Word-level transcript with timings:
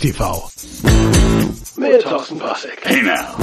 TV. 0.00 0.50
Mit 1.76 2.02
Thorsten 2.02 2.38
Passek. 2.38 2.80
Hey 2.84 3.02
now. 3.02 3.36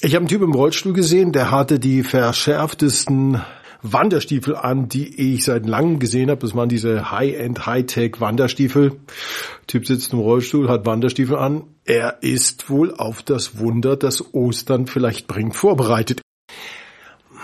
Ich 0.00 0.14
habe 0.14 0.16
einen 0.16 0.28
Typ 0.28 0.40
im 0.40 0.54
Rollstuhl 0.54 0.94
gesehen, 0.94 1.32
der 1.32 1.50
hatte 1.50 1.78
die 1.78 2.02
verschärftesten 2.02 3.42
Wanderstiefel 3.82 4.56
an, 4.56 4.88
die 4.88 5.34
ich 5.34 5.44
seit 5.44 5.66
langem 5.66 5.98
gesehen 5.98 6.30
habe. 6.30 6.40
Das 6.40 6.54
waren 6.54 6.70
diese 6.70 7.10
High-End, 7.10 7.66
High-Tech 7.66 8.12
Wanderstiefel. 8.18 8.92
Typ 9.66 9.86
sitzt 9.86 10.14
im 10.14 10.20
Rollstuhl, 10.20 10.70
hat 10.70 10.86
Wanderstiefel 10.86 11.36
an. 11.36 11.64
Er 11.84 12.22
ist 12.22 12.70
wohl 12.70 12.94
auf 12.94 13.22
das 13.22 13.58
Wunder, 13.58 13.96
das 13.96 14.32
Ostern 14.32 14.86
vielleicht 14.86 15.26
bringt, 15.26 15.54
vorbereitet. 15.54 16.21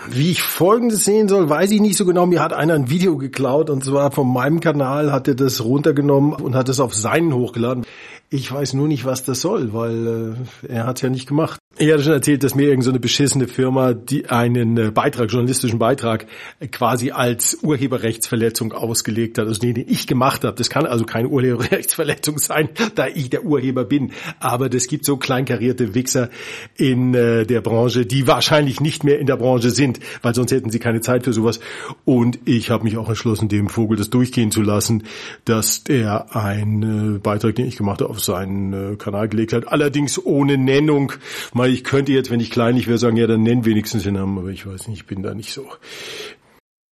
Wie 0.07 0.31
ich 0.31 0.41
Folgendes 0.41 1.03
sehen 1.03 1.27
soll, 1.27 1.49
weiß 1.49 1.71
ich 1.71 1.81
nicht 1.81 1.97
so 1.97 2.05
genau. 2.05 2.25
Mir 2.25 2.41
hat 2.41 2.53
einer 2.53 2.73
ein 2.73 2.89
Video 2.89 3.17
geklaut 3.17 3.69
und 3.69 3.83
zwar 3.83 4.11
von 4.11 4.31
meinem 4.31 4.59
Kanal 4.61 5.11
hat 5.11 5.27
er 5.27 5.35
das 5.35 5.63
runtergenommen 5.63 6.33
und 6.33 6.55
hat 6.55 6.69
es 6.69 6.79
auf 6.79 6.93
seinen 6.93 7.33
hochgeladen. 7.33 7.85
Ich 8.31 8.51
weiß 8.51 8.75
nur 8.75 8.87
nicht, 8.87 9.05
was 9.05 9.23
das 9.23 9.41
soll, 9.41 9.73
weil 9.73 10.37
äh, 10.63 10.71
er 10.71 10.85
hat 10.85 11.01
ja 11.01 11.09
nicht 11.09 11.27
gemacht. 11.27 11.59
Ich 11.81 11.89
hatte 11.91 12.03
schon 12.03 12.13
erzählt, 12.13 12.43
dass 12.43 12.55
mir 12.55 12.67
irgendeine 12.67 12.95
so 12.95 12.99
beschissene 12.99 13.47
Firma 13.47 13.93
die 13.93 14.29
einen 14.29 14.77
äh, 14.77 14.91
Beitrag, 14.91 15.31
journalistischen 15.31 15.79
Beitrag, 15.79 16.27
äh, 16.59 16.67
quasi 16.67 17.09
als 17.09 17.57
Urheberrechtsverletzung 17.63 18.73
ausgelegt 18.73 19.39
hat. 19.39 19.47
Also 19.47 19.61
den, 19.61 19.73
den 19.73 19.85
ich 19.87 20.05
gemacht 20.05 20.43
habe. 20.43 20.55
Das 20.57 20.69
kann 20.69 20.85
also 20.85 21.05
keine 21.05 21.29
Urheberrechtsverletzung 21.29 22.37
sein, 22.37 22.69
da 22.95 23.07
ich 23.07 23.31
der 23.31 23.45
Urheber 23.45 23.83
bin. 23.83 24.11
Aber 24.39 24.69
das 24.69 24.85
gibt 24.87 25.05
so 25.05 25.17
kleinkarierte 25.17 25.95
Wichser 25.95 26.29
in 26.75 27.15
äh, 27.15 27.47
der 27.47 27.61
Branche, 27.61 28.05
die 28.05 28.27
wahrscheinlich 28.27 28.79
nicht 28.79 29.03
mehr 29.03 29.17
in 29.17 29.25
der 29.25 29.37
Branche 29.37 29.71
sind, 29.71 29.99
weil 30.21 30.35
sonst 30.35 30.51
hätten 30.51 30.69
sie 30.69 30.79
keine 30.79 31.01
Zeit 31.01 31.23
für 31.23 31.33
sowas. 31.33 31.61
Und 32.05 32.39
ich 32.45 32.69
habe 32.69 32.83
mich 32.83 32.97
auch 32.97 33.09
entschlossen, 33.09 33.47
dem 33.47 33.69
Vogel 33.69 33.97
das 33.97 34.11
durchgehen 34.11 34.51
zu 34.51 34.61
lassen, 34.61 35.05
dass 35.45 35.83
der 35.83 36.35
einen 36.35 37.15
äh, 37.15 37.19
Beitrag, 37.19 37.55
den 37.55 37.65
ich 37.65 37.77
gemacht 37.77 38.01
habe, 38.01 38.18
seinen 38.19 38.93
äh, 38.93 38.95
Kanal 38.95 39.29
gelegt 39.29 39.53
hat. 39.53 39.67
Allerdings 39.67 40.23
ohne 40.23 40.57
Nennung. 40.57 41.13
Mal 41.53 41.69
ich 41.69 41.83
könnte 41.83 42.11
jetzt, 42.11 42.29
wenn 42.31 42.39
ich 42.39 42.51
kleinlich 42.51 42.87
wäre, 42.87 42.97
sagen, 42.97 43.17
ja, 43.17 43.27
dann 43.27 43.43
nenn 43.43 43.65
wenigstens 43.65 44.03
den 44.03 44.15
Namen, 44.15 44.37
aber 44.37 44.49
ich 44.49 44.65
weiß 44.65 44.87
nicht, 44.87 44.99
ich 44.99 45.05
bin 45.05 45.23
da 45.23 45.33
nicht 45.33 45.53
so. 45.53 45.67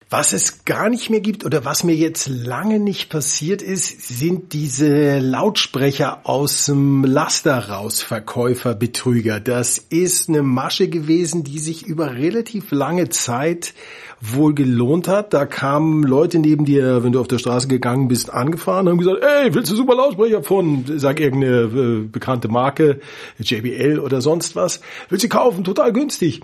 Was 0.09 0.33
es 0.33 0.65
gar 0.65 0.89
nicht 0.89 1.11
mehr 1.11 1.19
gibt 1.19 1.45
oder 1.45 1.65
was 1.65 1.83
mir 1.83 1.97
jetzt 1.97 2.29
lange 2.29 2.79
nicht 2.79 3.11
passiert 3.11 3.61
ist, 3.61 4.07
sind 4.07 4.53
diese 4.53 5.19
Lautsprecher 5.19 6.21
aus 6.23 6.67
dem 6.67 7.03
Laster 7.03 7.71
raus 7.71 8.03
Verkäuferbetrüger. 8.03 9.41
Das 9.41 9.79
ist 9.79 10.29
eine 10.29 10.45
Masche 10.45 10.89
gewesen, 10.89 11.43
die 11.43 11.59
sich 11.59 11.85
über 11.85 12.15
relativ 12.15 12.71
lange 12.71 13.09
Zeit 13.09 13.75
wohl 14.21 14.55
gelohnt 14.55 15.09
hat. 15.09 15.35
Da 15.35 15.45
kamen 15.45 16.05
Leute 16.05 16.39
neben 16.39 16.67
dir, 16.67 17.03
wenn 17.03 17.11
du 17.11 17.21
auf 17.21 17.27
der 17.27 17.39
Straße 17.39 17.67
gegangen 17.67 18.07
bist, 18.07 18.33
angefahren 18.33 18.87
und 18.87 18.93
haben 18.93 18.99
gesagt, 18.99 19.25
ey, 19.25 19.53
willst 19.55 19.73
du 19.73 19.75
super 19.75 19.97
Lautsprecher 19.97 20.45
von, 20.45 20.85
sag 20.87 21.19
irgendeine 21.19 21.63
äh, 21.63 22.07
bekannte 22.07 22.47
Marke, 22.47 23.01
JBL 23.41 23.99
oder 23.99 24.21
sonst 24.21 24.55
was, 24.55 24.81
willst 25.09 25.25
du 25.25 25.29
kaufen, 25.29 25.65
total 25.65 25.93
günstig. 25.93 26.43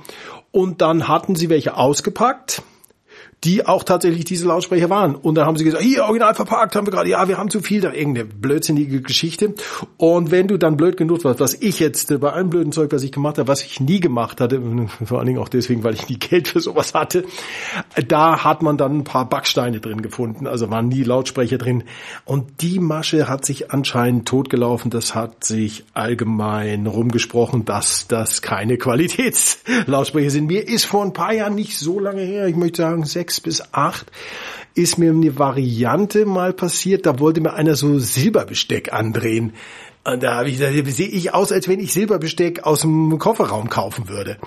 Und 0.50 0.80
dann 0.80 1.06
hatten 1.06 1.36
sie 1.36 1.48
welche 1.48 1.76
ausgepackt 1.76 2.64
die 3.44 3.66
auch 3.66 3.82
tatsächlich 3.82 4.24
diese 4.24 4.46
Lautsprecher 4.46 4.88
waren. 4.88 5.16
Und 5.16 5.34
dann 5.34 5.46
haben 5.46 5.56
sie 5.56 5.64
gesagt, 5.64 5.82
hier, 5.82 6.04
original 6.04 6.34
verpackt 6.34 6.76
haben 6.76 6.86
wir 6.86 6.92
gerade, 6.92 7.10
ja, 7.10 7.26
wir 7.26 7.38
haben 7.38 7.50
zu 7.50 7.60
viel, 7.60 7.80
da 7.80 7.92
irgendeine 7.92 8.26
blödsinnige 8.26 9.02
Geschichte. 9.02 9.54
Und 9.96 10.30
wenn 10.30 10.46
du 10.46 10.58
dann 10.58 10.76
blöd 10.76 10.96
genug 10.96 11.24
warst, 11.24 11.40
was 11.40 11.54
ich 11.54 11.80
jetzt 11.80 12.20
bei 12.20 12.32
allem 12.32 12.50
blöden 12.50 12.70
Zeug, 12.70 12.92
was 12.92 13.02
ich 13.02 13.10
gemacht 13.10 13.38
habe, 13.38 13.48
was 13.48 13.64
ich 13.64 13.80
nie 13.80 13.98
gemacht 13.98 14.40
hatte, 14.40 14.62
vor 15.04 15.18
allen 15.18 15.26
Dingen 15.26 15.40
auch 15.40 15.48
deswegen, 15.48 15.82
weil 15.82 15.94
ich 15.94 16.08
nie 16.08 16.18
Geld 16.18 16.48
für 16.48 16.60
sowas 16.60 16.94
hatte, 16.94 17.24
da 18.06 18.44
hat 18.44 18.62
man 18.62 18.76
dann 18.76 18.98
ein 18.98 19.04
paar 19.04 19.28
Backsteine 19.28 19.80
drin 19.80 20.02
gefunden, 20.02 20.46
also 20.46 20.70
waren 20.70 20.88
nie 20.88 21.02
Lautsprecher 21.02 21.58
drin. 21.58 21.82
Und 22.24 22.62
die 22.62 22.78
Masche 22.78 23.28
hat 23.28 23.44
sich 23.44 23.72
anscheinend 23.72 24.28
totgelaufen, 24.28 24.90
das 24.90 25.16
hat 25.16 25.42
sich 25.42 25.84
allgemein 25.94 26.86
rumgesprochen, 26.86 27.64
dass 27.64 28.06
das 28.06 28.40
keine 28.40 28.76
Qualitätslautsprecher 28.82 30.30
sind. 30.30 30.46
Mir 30.46 30.68
ist 30.68 30.84
vor 30.84 31.04
ein 31.04 31.12
paar 31.12 31.34
Jahren 31.34 31.56
nicht 31.56 31.76
so 31.76 31.98
lange 31.98 32.22
her, 32.22 32.46
ich 32.46 32.56
möchte 32.56 32.82
sagen 32.82 33.04
sechs 33.04 33.31
sechs 33.32 33.40
bis 33.40 33.62
acht 33.72 34.10
ist 34.74 34.98
mir 34.98 35.10
eine 35.10 35.38
Variante 35.38 36.24
mal 36.24 36.52
passiert, 36.52 37.06
da 37.06 37.18
wollte 37.18 37.40
mir 37.40 37.52
einer 37.54 37.74
so 37.74 37.98
Silberbesteck 37.98 38.92
andrehen. 38.92 39.52
Und 40.04 40.22
da 40.22 40.36
habe 40.36 40.48
ich 40.48 40.58
gesagt, 40.58 40.74
sehe 40.92 41.06
ich 41.06 41.32
aus, 41.34 41.52
als 41.52 41.68
wenn 41.68 41.78
ich 41.78 41.92
Silberbesteck 41.92 42.64
aus 42.64 42.80
dem 42.80 43.18
Kofferraum 43.18 43.68
kaufen 43.68 44.08
würde. 44.08 44.38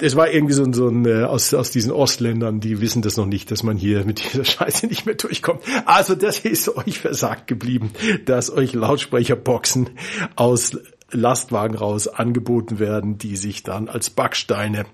Es 0.00 0.16
war 0.16 0.30
irgendwie 0.30 0.54
so 0.54 0.62
ein, 0.62 0.72
so 0.72 0.88
ein 0.88 1.04
äh, 1.04 1.24
aus, 1.24 1.52
aus 1.52 1.72
diesen 1.72 1.92
Ostländern, 1.92 2.60
die 2.60 2.80
wissen 2.80 3.02
das 3.02 3.18
noch 3.18 3.26
nicht, 3.26 3.50
dass 3.50 3.62
man 3.62 3.76
hier 3.76 4.04
mit 4.06 4.24
dieser 4.24 4.44
Scheiße 4.46 4.86
nicht 4.86 5.04
mehr 5.04 5.16
durchkommt. 5.16 5.62
Also 5.84 6.14
das 6.14 6.38
ist 6.38 6.74
euch 6.74 7.00
versagt 7.00 7.46
geblieben, 7.46 7.90
dass 8.24 8.50
euch 8.50 8.72
Lautsprecherboxen 8.72 9.90
aus 10.36 10.78
Lastwagen 11.10 11.76
raus 11.76 12.08
angeboten 12.08 12.78
werden, 12.78 13.18
die 13.18 13.36
sich 13.36 13.62
dann 13.62 13.88
als 13.88 14.08
Backsteine 14.08 14.86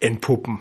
entpuppen. 0.00 0.60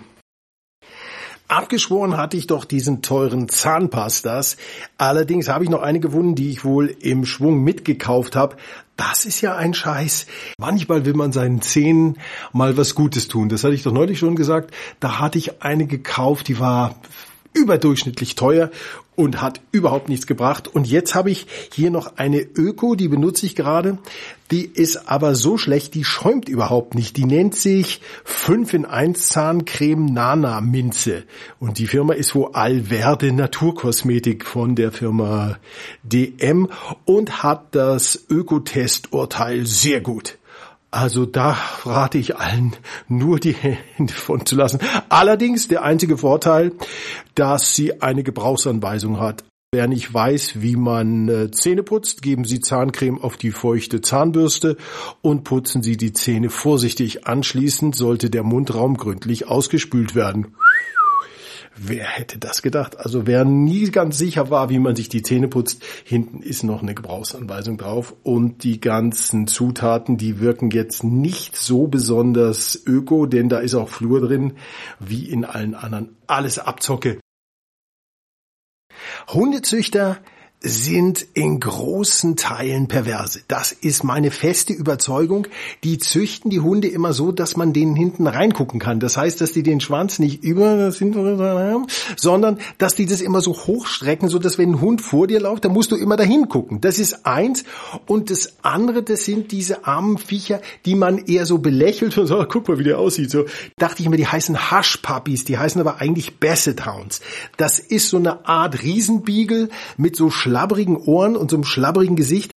Abgeschworen 1.49 2.15
hatte 2.15 2.37
ich 2.37 2.45
doch 2.45 2.63
diesen 2.63 3.01
teuren 3.01 3.49
Zahnpastas. 3.49 4.55
Allerdings 4.99 5.49
habe 5.49 5.63
ich 5.63 5.69
noch 5.71 5.81
eine 5.81 5.99
gefunden, 5.99 6.35
die 6.35 6.51
ich 6.51 6.63
wohl 6.63 6.95
im 7.01 7.25
Schwung 7.25 7.63
mitgekauft 7.63 8.35
habe. 8.35 8.55
Das 8.95 9.25
ist 9.25 9.41
ja 9.41 9.55
ein 9.55 9.73
Scheiß. 9.73 10.27
Manchmal 10.59 11.05
will 11.05 11.15
man 11.15 11.31
seinen 11.31 11.63
Zähnen 11.63 12.19
mal 12.53 12.77
was 12.77 12.93
Gutes 12.93 13.27
tun. 13.27 13.49
Das 13.49 13.63
hatte 13.63 13.73
ich 13.73 13.81
doch 13.81 13.91
neulich 13.91 14.19
schon 14.19 14.35
gesagt. 14.35 14.75
Da 14.99 15.17
hatte 15.17 15.39
ich 15.39 15.63
eine 15.63 15.87
gekauft, 15.87 16.49
die 16.49 16.59
war 16.59 16.95
überdurchschnittlich 17.53 18.35
teuer 18.35 18.69
und 19.19 19.41
hat 19.41 19.59
überhaupt 19.73 20.07
nichts 20.07 20.27
gebracht. 20.27 20.69
Und 20.69 20.87
jetzt 20.87 21.13
habe 21.13 21.29
ich 21.29 21.45
hier 21.73 21.91
noch 21.91 22.15
eine 22.15 22.39
Öko, 22.39 22.95
die 22.95 23.09
benutze 23.09 23.45
ich 23.45 23.53
gerade. 23.53 23.97
Die 24.49 24.63
ist 24.63 25.09
aber 25.09 25.35
so 25.35 25.57
schlecht, 25.57 25.93
die 25.93 26.05
schäumt 26.05 26.47
überhaupt 26.47 26.95
nicht. 26.95 27.17
Die 27.17 27.25
nennt 27.25 27.53
sich 27.53 27.99
5 28.23 28.73
in 28.73 28.85
1 28.85 29.27
Zahncreme 29.27 30.05
Nana 30.05 30.61
Minze. 30.61 31.25
Und 31.59 31.79
die 31.79 31.87
Firma 31.87 32.13
ist 32.13 32.33
wo 32.33 32.45
Alverde 32.45 33.33
Naturkosmetik 33.33 34.45
von 34.45 34.75
der 34.75 34.93
Firma 34.93 35.57
DM 36.03 36.69
und 37.03 37.43
hat 37.43 37.75
das 37.75 38.23
Ökotest-Urteil 38.29 39.65
sehr 39.65 39.99
gut. 39.99 40.37
Also 40.91 41.25
da 41.25 41.55
rate 41.83 42.17
ich 42.17 42.37
allen, 42.37 42.75
nur 43.07 43.39
die 43.39 43.53
Hände 43.53 44.13
von 44.13 44.45
zu 44.45 44.55
lassen. 44.55 44.79
Allerdings 45.09 45.67
der 45.67 45.83
einzige 45.83 46.17
Vorteil, 46.17 46.71
dass 47.35 47.75
sie 47.75 48.01
eine 48.01 48.23
Gebrauchsanweisung 48.23 49.19
hat. 49.19 49.43
Wer 49.71 49.87
nicht 49.87 50.11
weiß, 50.11 50.63
wie 50.63 50.75
man 50.75 51.29
äh, 51.29 51.51
Zähne 51.51 51.83
putzt, 51.83 52.23
geben 52.23 52.43
Sie 52.43 52.59
Zahncreme 52.59 53.21
auf 53.21 53.37
die 53.37 53.51
feuchte 53.51 54.01
Zahnbürste 54.01 54.77
und 55.21 55.43
putzen 55.43 55.83
Sie 55.83 55.95
die 55.95 56.11
Zähne 56.11 56.49
vorsichtig. 56.49 57.27
Anschließend 57.27 57.95
sollte 57.95 58.31
der 58.31 58.41
Mundraum 58.41 58.97
gründlich 58.97 59.47
ausgespült 59.47 60.15
werden. 60.15 60.55
Wer 61.81 62.03
hätte 62.03 62.37
das 62.37 62.61
gedacht? 62.61 62.99
Also 62.99 63.25
wer 63.25 63.45
nie 63.45 63.89
ganz 63.89 64.17
sicher 64.17 64.49
war, 64.49 64.69
wie 64.69 64.79
man 64.79 64.97
sich 64.97 65.07
die 65.07 65.21
Zähne 65.21 65.47
putzt, 65.47 65.81
hinten 66.03 66.41
ist 66.41 66.63
noch 66.63 66.81
eine 66.81 66.93
Gebrauchsanweisung 66.93 67.77
drauf 67.77 68.15
und 68.21 68.65
die 68.65 68.81
ganzen 68.81 69.47
Zutaten, 69.47 70.17
die 70.17 70.41
wirken 70.41 70.71
jetzt 70.71 71.05
nicht 71.05 71.55
so 71.55 71.87
besonders 71.87 72.81
öko, 72.85 73.27
denn 73.27 73.47
da 73.47 73.59
ist 73.59 73.75
auch 73.75 73.87
Flur 73.87 74.19
drin, 74.19 74.57
wie 74.99 75.29
in 75.29 75.45
allen 75.45 75.73
anderen. 75.73 76.17
Alles 76.27 76.59
Abzocke. 76.59 77.21
Hundezüchter 79.29 80.17
sind 80.61 81.25
in 81.35 81.61
großen 81.61 82.35
Teilen 82.35 82.89
perverse. 82.89 83.39
Das 83.47 83.71
ist 83.71 84.03
meine 84.03 84.29
feste 84.29 84.73
Überzeugung. 84.73 85.47
Die 85.85 85.99
züchten 85.99 86.51
die 86.51 86.59
Hunde 86.59 86.89
immer 86.89 87.13
so, 87.13 87.31
dass 87.31 87.55
man 87.55 87.71
denen 87.71 87.95
hinten 87.95 88.27
reingucken 88.27 88.79
kann. 88.79 88.99
Das 88.99 89.15
heißt, 89.15 89.39
dass 89.39 89.53
die 89.53 89.63
den 89.63 89.79
Schwanz 89.79 90.19
nicht 90.19 90.43
über, 90.43 90.91
sondern 92.17 92.59
dass 92.77 92.95
die 92.95 93.05
das 93.05 93.21
immer 93.21 93.39
so 93.39 93.53
hochstrecken, 93.53 94.27
so 94.27 94.37
dass 94.37 94.57
wenn 94.57 94.71
ein 94.71 94.81
Hund 94.81 95.01
vor 95.01 95.27
dir 95.27 95.39
läuft, 95.39 95.63
dann 95.63 95.71
musst 95.71 95.91
du 95.91 95.95
immer 95.95 96.17
dahin 96.17 96.49
gucken. 96.49 96.81
Das 96.81 96.99
ist 96.99 97.25
eins. 97.25 97.63
Und 98.05 98.29
das 98.29 98.57
andere, 98.61 99.01
das 99.01 99.23
sind 99.23 99.53
diese 99.53 99.85
armen 99.85 100.17
Viecher, 100.17 100.59
die 100.85 100.95
man 100.95 101.19
eher 101.19 101.45
so 101.45 101.59
belächelt 101.59 102.17
und 102.17 102.27
sagt, 102.27 102.51
guck 102.51 102.67
mal, 102.67 102.79
wie 102.79 102.83
der 102.83 102.99
aussieht. 102.99 103.31
So 103.31 103.45
dachte 103.77 104.01
ich 104.01 104.07
immer, 104.07 104.17
die 104.17 104.27
heißen 104.27 104.71
Hush-Puppies, 104.71 105.45
die 105.45 105.57
heißen 105.57 105.79
aber 105.79 106.01
eigentlich 106.01 106.37
Basset 106.39 106.85
Hounds. 106.85 107.21
Das 107.55 107.79
ist 107.79 108.09
so 108.09 108.17
eine 108.17 108.45
Art 108.45 108.83
Riesenbiegel 108.83 109.69
mit 109.95 110.17
so 110.17 110.29
schlabbrigen 110.49 110.97
Ohren 110.97 111.35
und 111.35 111.51
so 111.51 111.57
einem 111.57 111.63
schlabbrigen 111.63 112.15
Gesicht. 112.15 112.51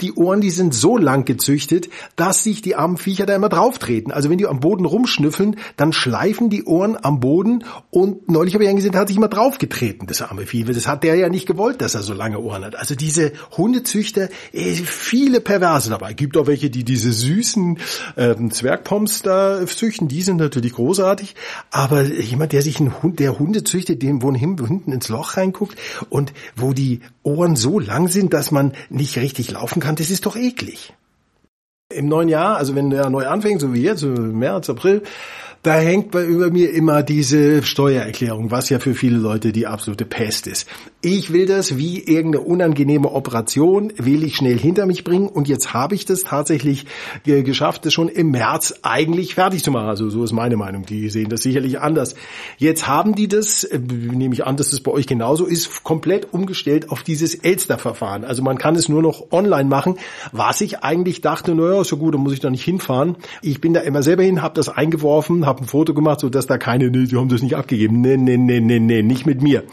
Die 0.00 0.14
Ohren, 0.14 0.40
die 0.40 0.48
sind 0.48 0.72
so 0.72 0.96
lang 0.96 1.26
gezüchtet, 1.26 1.90
dass 2.16 2.42
sich 2.42 2.62
die 2.62 2.76
armen 2.76 2.96
Viecher 2.96 3.26
da 3.26 3.34
immer 3.34 3.50
drauf 3.50 3.78
treten. 3.78 4.10
Also 4.10 4.30
wenn 4.30 4.38
die 4.38 4.46
am 4.46 4.58
Boden 4.58 4.86
rumschnüffeln, 4.86 5.56
dann 5.76 5.92
schleifen 5.92 6.48
die 6.48 6.64
Ohren 6.64 6.96
am 7.02 7.20
Boden 7.20 7.64
und 7.90 8.26
neulich 8.30 8.54
habe 8.54 8.64
ich 8.64 8.70
einen 8.70 8.78
gesehen, 8.78 8.96
hat 8.96 9.08
sich 9.08 9.18
immer 9.18 9.28
draufgetreten, 9.28 10.06
das 10.06 10.22
arme 10.22 10.46
Vieh. 10.46 10.64
Das 10.64 10.88
hat 10.88 11.04
der 11.04 11.16
ja 11.16 11.28
nicht 11.28 11.44
gewollt, 11.44 11.82
dass 11.82 11.94
er 11.94 12.00
so 12.00 12.14
lange 12.14 12.38
Ohren 12.38 12.64
hat. 12.64 12.74
Also 12.74 12.94
diese 12.94 13.32
Hundezüchter, 13.54 14.30
eh, 14.54 14.72
viele 14.72 15.42
Perverse 15.42 15.90
dabei. 15.90 16.14
Gibt 16.14 16.38
auch 16.38 16.46
welche, 16.46 16.70
die 16.70 16.84
diese 16.84 17.12
süßen 17.12 17.78
äh, 18.16 18.34
Zwergpomps 18.48 19.20
da 19.20 19.60
züchten, 19.66 20.08
die 20.08 20.22
sind 20.22 20.38
natürlich 20.38 20.72
großartig. 20.72 21.34
Aber 21.70 22.02
jemand, 22.04 22.52
der 22.52 22.62
sich 22.62 22.80
einen 22.80 23.02
Hund, 23.02 23.18
der 23.18 23.38
Hunde 23.38 23.62
züchtet, 23.62 24.00
dem 24.00 24.22
wo 24.22 24.32
hinten 24.32 24.90
ins 24.90 25.10
Loch 25.10 25.36
reinguckt 25.36 25.76
und 26.08 26.32
wo 26.56 26.72
die 26.72 27.00
Ohren 27.22 27.56
so 27.56 27.78
lang 27.78 28.08
sind, 28.08 28.32
dass 28.32 28.50
man 28.50 28.72
nicht 28.88 29.18
richtig 29.18 29.50
laufen 29.50 29.81
kann, 29.82 29.96
das 29.96 30.10
ist 30.10 30.24
doch 30.24 30.36
eklig. 30.36 30.94
Im 31.92 32.08
neuen 32.08 32.28
Jahr, 32.28 32.56
also 32.56 32.74
wenn 32.74 32.88
der 32.88 33.10
neu 33.10 33.26
anfängt, 33.26 33.60
so 33.60 33.74
wie 33.74 33.82
jetzt, 33.82 34.02
März, 34.02 34.70
April, 34.70 35.02
da 35.62 35.74
hängt 35.74 36.10
bei 36.10 36.24
über 36.24 36.50
mir 36.50 36.72
immer 36.72 37.04
diese 37.04 37.62
Steuererklärung, 37.62 38.50
was 38.50 38.68
ja 38.68 38.80
für 38.80 38.94
viele 38.94 39.18
Leute 39.18 39.52
die 39.52 39.68
absolute 39.68 40.04
Pest 40.04 40.48
ist. 40.48 40.66
Ich 41.02 41.32
will 41.32 41.46
das 41.46 41.76
wie 41.76 42.00
irgendeine 42.00 42.44
unangenehme 42.44 43.12
Operation, 43.12 43.92
will 43.96 44.24
ich 44.24 44.36
schnell 44.36 44.58
hinter 44.58 44.86
mich 44.86 45.04
bringen 45.04 45.28
und 45.28 45.48
jetzt 45.48 45.72
habe 45.72 45.94
ich 45.94 46.04
das 46.04 46.24
tatsächlich 46.24 46.86
geschafft, 47.24 47.86
das 47.86 47.92
schon 47.92 48.08
im 48.08 48.32
März 48.32 48.80
eigentlich 48.82 49.36
fertig 49.36 49.62
zu 49.62 49.70
machen. 49.70 49.88
Also 49.88 50.10
so 50.10 50.24
ist 50.24 50.32
meine 50.32 50.56
Meinung. 50.56 50.84
Die 50.84 51.08
sehen 51.10 51.28
das 51.28 51.42
sicherlich 51.42 51.80
anders. 51.80 52.16
Jetzt 52.58 52.88
haben 52.88 53.14
die 53.14 53.28
das, 53.28 53.62
äh, 53.62 53.78
nehme 53.78 54.34
ich 54.34 54.44
an, 54.44 54.56
dass 54.56 54.70
das 54.70 54.80
bei 54.80 54.90
euch 54.90 55.06
genauso 55.06 55.46
ist, 55.46 55.84
komplett 55.84 56.32
umgestellt 56.32 56.90
auf 56.90 57.04
dieses 57.04 57.36
Elster-Verfahren. 57.36 58.24
Also 58.24 58.42
man 58.42 58.58
kann 58.58 58.74
es 58.74 58.88
nur 58.88 59.02
noch 59.02 59.30
online 59.30 59.68
machen, 59.68 59.96
was 60.32 60.60
ich 60.60 60.80
eigentlich 60.80 61.20
dachte, 61.20 61.54
naja, 61.54 61.84
so 61.84 61.96
gut, 61.96 62.14
dann 62.14 62.22
muss 62.22 62.32
ich 62.32 62.40
da 62.40 62.50
nicht 62.50 62.64
hinfahren. 62.64 63.16
Ich 63.42 63.60
bin 63.60 63.74
da 63.74 63.80
immer 63.80 64.02
selber 64.02 64.24
hin, 64.24 64.42
habe 64.42 64.54
das 64.54 64.68
eingeworfen, 64.68 65.46
habe 65.46 65.51
ein 65.60 65.66
Foto 65.66 65.94
gemacht, 65.94 66.20
so 66.20 66.28
dass 66.28 66.46
da 66.46 66.58
keine, 66.58 66.90
nee, 66.90 67.06
die 67.06 67.16
haben 67.16 67.28
das 67.28 67.42
nicht 67.42 67.56
abgegeben. 67.56 68.00
Nee, 68.00 68.16
nee, 68.16 68.36
nee, 68.36 68.60
nee, 68.60 68.78
nee, 68.78 69.02
nicht 69.02 69.26
mit 69.26 69.42
mir. 69.42 69.64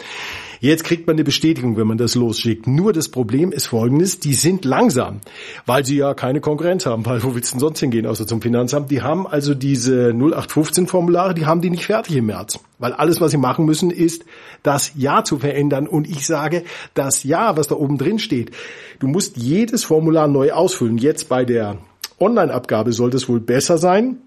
Jetzt 0.61 0.83
kriegt 0.83 1.07
man 1.07 1.15
eine 1.15 1.23
Bestätigung, 1.23 1.77
wenn 1.77 1.87
man 1.87 1.97
das 1.97 2.15
losschickt. 2.15 2.67
Nur 2.67 2.91
das 2.91 3.07
Problem 3.07 3.53
ist 3.53 3.67
folgendes, 3.67 4.19
die 4.19 4.33
sind 4.33 4.65
langsam, 4.65 5.21
weil 5.65 5.85
sie 5.85 5.95
ja 5.95 6.13
keine 6.13 6.41
Konkurrenz 6.41 6.85
haben, 6.85 7.05
weil 7.05 7.23
wo 7.23 7.33
willst 7.33 7.51
du 7.51 7.55
denn 7.55 7.59
sonst 7.61 7.79
hingehen, 7.79 8.05
außer 8.05 8.27
zum 8.27 8.41
Finanzamt? 8.41 8.91
Die 8.91 9.01
haben 9.01 9.25
also 9.25 9.53
diese 9.53 10.09
0815 10.09 10.87
Formulare, 10.87 11.33
die 11.33 11.45
haben 11.45 11.61
die 11.61 11.69
nicht 11.69 11.85
fertig 11.85 12.17
im 12.17 12.25
März. 12.25 12.59
Weil 12.77 12.91
alles, 12.91 13.21
was 13.21 13.31
sie 13.31 13.37
machen 13.37 13.65
müssen, 13.65 13.89
ist, 13.89 14.25
das 14.61 14.91
Ja 14.95 15.23
zu 15.23 15.39
verändern. 15.39 15.87
Und 15.87 16.09
ich 16.09 16.25
sage, 16.25 16.63
das 16.93 17.23
Ja, 17.23 17.55
was 17.55 17.69
da 17.69 17.75
oben 17.75 17.97
drin 17.97 18.19
steht, 18.19 18.51
du 18.99 19.07
musst 19.07 19.37
jedes 19.37 19.85
Formular 19.85 20.27
neu 20.27 20.51
ausfüllen. 20.51 20.97
Jetzt 20.97 21.29
bei 21.29 21.45
der 21.45 21.77
Online-Abgabe 22.19 22.91
sollte 22.91 23.15
es 23.15 23.29
wohl 23.29 23.39
besser 23.39 23.77
sein, 23.77 24.17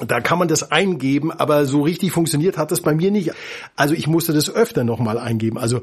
da 0.00 0.20
kann 0.20 0.38
man 0.38 0.48
das 0.48 0.72
eingeben, 0.72 1.30
aber 1.30 1.66
so 1.66 1.82
richtig 1.82 2.10
funktioniert 2.10 2.58
hat 2.58 2.72
das 2.72 2.80
bei 2.80 2.94
mir 2.94 3.12
nicht. 3.12 3.30
Also 3.76 3.94
ich 3.94 4.08
musste 4.08 4.32
das 4.32 4.50
öfter 4.52 4.82
nochmal 4.82 5.18
eingeben. 5.18 5.56
Also 5.56 5.82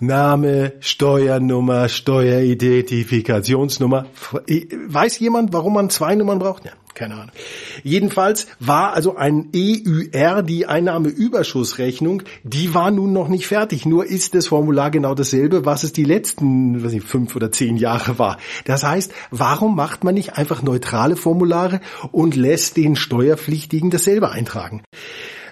Name, 0.00 0.72
Steuernummer, 0.80 1.88
Steueridentifikationsnummer. 1.88 4.06
Weiß 4.88 5.18
jemand, 5.18 5.52
warum 5.52 5.74
man 5.74 5.90
zwei 5.90 6.14
Nummern 6.14 6.38
braucht? 6.38 6.64
Ja, 6.64 6.72
keine 6.94 7.14
Ahnung. 7.14 7.32
Jedenfalls 7.82 8.46
war 8.58 8.94
also 8.94 9.16
ein 9.16 9.50
EUR, 9.54 10.42
die 10.42 10.66
Einnahmeüberschussrechnung, 10.66 12.22
die 12.42 12.74
war 12.74 12.90
nun 12.90 13.12
noch 13.12 13.28
nicht 13.28 13.46
fertig. 13.46 13.86
Nur 13.86 14.06
ist 14.06 14.34
das 14.34 14.48
Formular 14.48 14.90
genau 14.90 15.14
dasselbe, 15.14 15.64
was 15.64 15.84
es 15.84 15.92
die 15.92 16.04
letzten 16.04 16.82
weiß 16.82 16.92
nicht, 16.92 17.06
fünf 17.06 17.36
oder 17.36 17.52
zehn 17.52 17.76
Jahre 17.76 18.18
war. 18.18 18.38
Das 18.64 18.84
heißt, 18.84 19.12
warum 19.30 19.76
macht 19.76 20.04
man 20.04 20.14
nicht 20.14 20.34
einfach 20.34 20.62
neutrale 20.62 21.16
Formulare 21.16 21.80
und 22.12 22.36
lässt 22.36 22.76
den 22.76 22.96
Steuerpflichtigen 22.96 23.90
dasselbe 23.90 24.30
eintragen? 24.30 24.82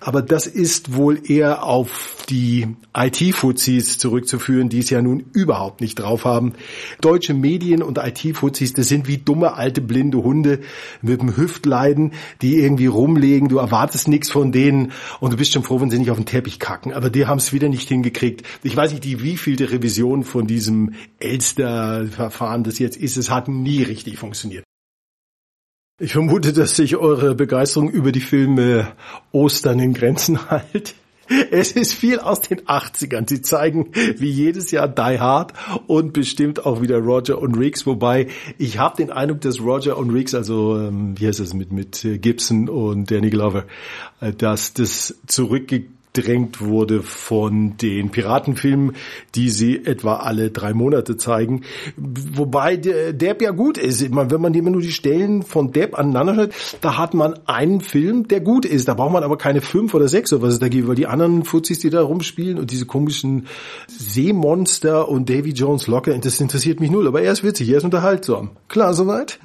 Aber 0.06 0.20
das 0.20 0.46
ist 0.46 0.94
wohl 0.94 1.18
eher 1.30 1.64
auf 1.64 2.26
die 2.28 2.66
IT-Fuzis 2.94 3.96
zurückzuführen, 3.96 4.68
die 4.68 4.80
es 4.80 4.90
ja 4.90 5.00
nun 5.00 5.24
überhaupt 5.32 5.80
nicht 5.80 5.94
drauf 5.94 6.26
haben. 6.26 6.52
Deutsche 7.00 7.32
Medien 7.32 7.82
und 7.82 7.96
IT-Fuzis, 7.96 8.74
das 8.74 8.88
sind 8.88 9.08
wie 9.08 9.16
dumme 9.16 9.54
alte 9.54 9.80
blinde 9.80 10.22
Hunde 10.22 10.60
mit 11.00 11.22
dem 11.22 11.34
Hüftleiden, 11.34 12.12
die 12.42 12.58
irgendwie 12.58 12.84
rumlegen. 12.84 13.48
Du 13.48 13.56
erwartest 13.56 14.06
nichts 14.08 14.30
von 14.30 14.52
denen 14.52 14.92
und 15.20 15.32
du 15.32 15.38
bist 15.38 15.54
schon 15.54 15.62
froh, 15.62 15.80
wenn 15.80 15.88
sie 15.88 15.98
nicht 15.98 16.10
auf 16.10 16.18
den 16.18 16.26
Teppich 16.26 16.58
kacken. 16.58 16.92
Aber 16.92 17.08
die 17.08 17.24
haben 17.24 17.38
es 17.38 17.54
wieder 17.54 17.70
nicht 17.70 17.88
hingekriegt. 17.88 18.42
Ich 18.62 18.76
weiß 18.76 18.90
nicht, 18.90 19.04
die 19.04 19.22
wievielte 19.22 19.72
Revision 19.72 20.22
von 20.22 20.46
diesem 20.46 20.92
Elster-Verfahren 21.18 22.62
das 22.62 22.78
jetzt 22.78 22.98
ist. 22.98 23.16
Es 23.16 23.30
hat 23.30 23.48
nie 23.48 23.82
richtig 23.82 24.18
funktioniert. 24.18 24.64
Ich 26.00 26.14
vermute, 26.14 26.52
dass 26.52 26.74
sich 26.74 26.96
eure 26.96 27.36
Begeisterung 27.36 27.88
über 27.88 28.10
die 28.10 28.18
Filme 28.18 28.88
Ostern 29.30 29.78
in 29.78 29.94
Grenzen 29.94 30.48
hält. 30.72 30.96
Es 31.52 31.70
ist 31.70 31.94
viel 31.94 32.18
aus 32.18 32.40
den 32.40 32.62
80ern. 32.62 33.28
Sie 33.28 33.42
zeigen 33.42 33.92
wie 34.16 34.28
jedes 34.28 34.72
Jahr 34.72 34.88
Die 34.88 35.20
Hard 35.20 35.52
und 35.86 36.12
bestimmt 36.12 36.66
auch 36.66 36.82
wieder 36.82 36.98
Roger 36.98 37.40
und 37.40 37.54
Riggs. 37.54 37.86
Wobei 37.86 38.26
ich 38.58 38.78
habe 38.78 38.96
den 38.96 39.12
Eindruck, 39.12 39.42
dass 39.42 39.60
Roger 39.60 39.96
und 39.96 40.10
Riggs, 40.10 40.34
also 40.34 40.76
ähm, 40.76 41.14
wie 41.16 41.28
heißt 41.28 41.38
es 41.38 41.54
mit 41.54 41.70
mit 41.70 42.04
Gibson 42.20 42.68
und 42.68 43.12
Danny 43.12 43.30
Glover, 43.30 43.64
äh, 44.20 44.32
dass 44.32 44.74
das 44.74 45.14
zurückgegangen 45.28 45.94
abgedrängt 46.14 46.60
wurde 46.60 47.02
von 47.02 47.76
den 47.76 48.10
Piratenfilmen, 48.10 48.92
die 49.34 49.50
sie 49.50 49.84
etwa 49.84 50.16
alle 50.16 50.50
drei 50.50 50.72
Monate 50.72 51.16
zeigen. 51.16 51.62
Wobei 51.96 52.76
Depp 52.76 53.42
ja 53.42 53.50
gut 53.50 53.78
ist. 53.78 54.00
Wenn 54.14 54.40
man 54.40 54.54
immer 54.54 54.70
nur 54.70 54.80
die 54.80 54.92
Stellen 54.92 55.42
von 55.42 55.72
Depp 55.72 55.98
aneinander 55.98 56.36
hört, 56.36 56.54
da 56.80 56.98
hat 56.98 57.14
man 57.14 57.34
einen 57.46 57.80
Film, 57.80 58.28
der 58.28 58.40
gut 58.40 58.64
ist. 58.64 58.86
Da 58.86 58.94
braucht 58.94 59.12
man 59.12 59.24
aber 59.24 59.36
keine 59.36 59.60
fünf 59.60 59.92
oder 59.94 60.06
sechs 60.06 60.32
oder 60.32 60.42
was 60.42 60.54
es 60.54 60.60
da 60.60 60.68
gibt, 60.68 60.86
weil 60.86 60.94
die 60.94 61.08
anderen 61.08 61.44
Fuzis, 61.44 61.80
die 61.80 61.90
da 61.90 62.02
rumspielen 62.02 62.58
und 62.58 62.70
diese 62.70 62.86
komischen 62.86 63.48
Seemonster 63.88 65.08
und 65.08 65.28
Davy 65.28 65.50
Jones 65.50 65.88
Locker, 65.88 66.16
das 66.16 66.40
interessiert 66.40 66.78
mich 66.78 66.92
null. 66.92 67.08
Aber 67.08 67.22
er 67.22 67.32
ist 67.32 67.42
witzig, 67.42 67.68
er 67.70 67.78
ist 67.78 67.84
unterhaltsam. 67.84 68.50
Klar 68.68 68.94
soweit? 68.94 69.40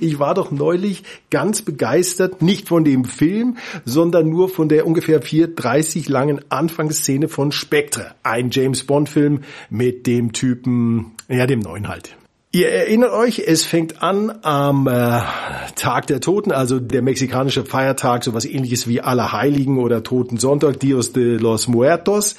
Ich 0.00 0.18
war 0.18 0.34
doch 0.34 0.50
neulich 0.50 1.02
ganz 1.30 1.62
begeistert, 1.62 2.42
nicht 2.42 2.68
von 2.68 2.84
dem 2.84 3.04
Film, 3.04 3.56
sondern 3.84 4.28
nur 4.28 4.48
von 4.48 4.68
der 4.68 4.86
ungefähr 4.86 5.22
4,30 5.22 6.10
langen 6.10 6.40
Anfangsszene 6.48 7.28
von 7.28 7.52
Spectre. 7.52 8.14
Ein 8.22 8.50
James 8.50 8.84
Bond 8.84 9.08
Film 9.08 9.40
mit 9.70 10.06
dem 10.06 10.32
Typen, 10.32 11.12
ja, 11.28 11.46
dem 11.46 11.60
neuen 11.60 11.88
halt. 11.88 12.16
Ihr 12.50 12.70
erinnert 12.70 13.12
euch, 13.12 13.40
es 13.46 13.66
fängt 13.66 14.02
an 14.02 14.38
am 14.40 14.86
äh, 14.86 15.20
Tag 15.76 16.06
der 16.06 16.20
Toten, 16.20 16.50
also 16.50 16.80
der 16.80 17.02
mexikanische 17.02 17.66
Feiertag, 17.66 18.24
sowas 18.24 18.46
ähnliches 18.46 18.88
wie 18.88 19.02
Allerheiligen 19.02 19.76
oder 19.76 20.02
Totensonntag, 20.02 20.80
Dios 20.80 21.12
de 21.12 21.36
los 21.36 21.68
Muertos. 21.68 22.36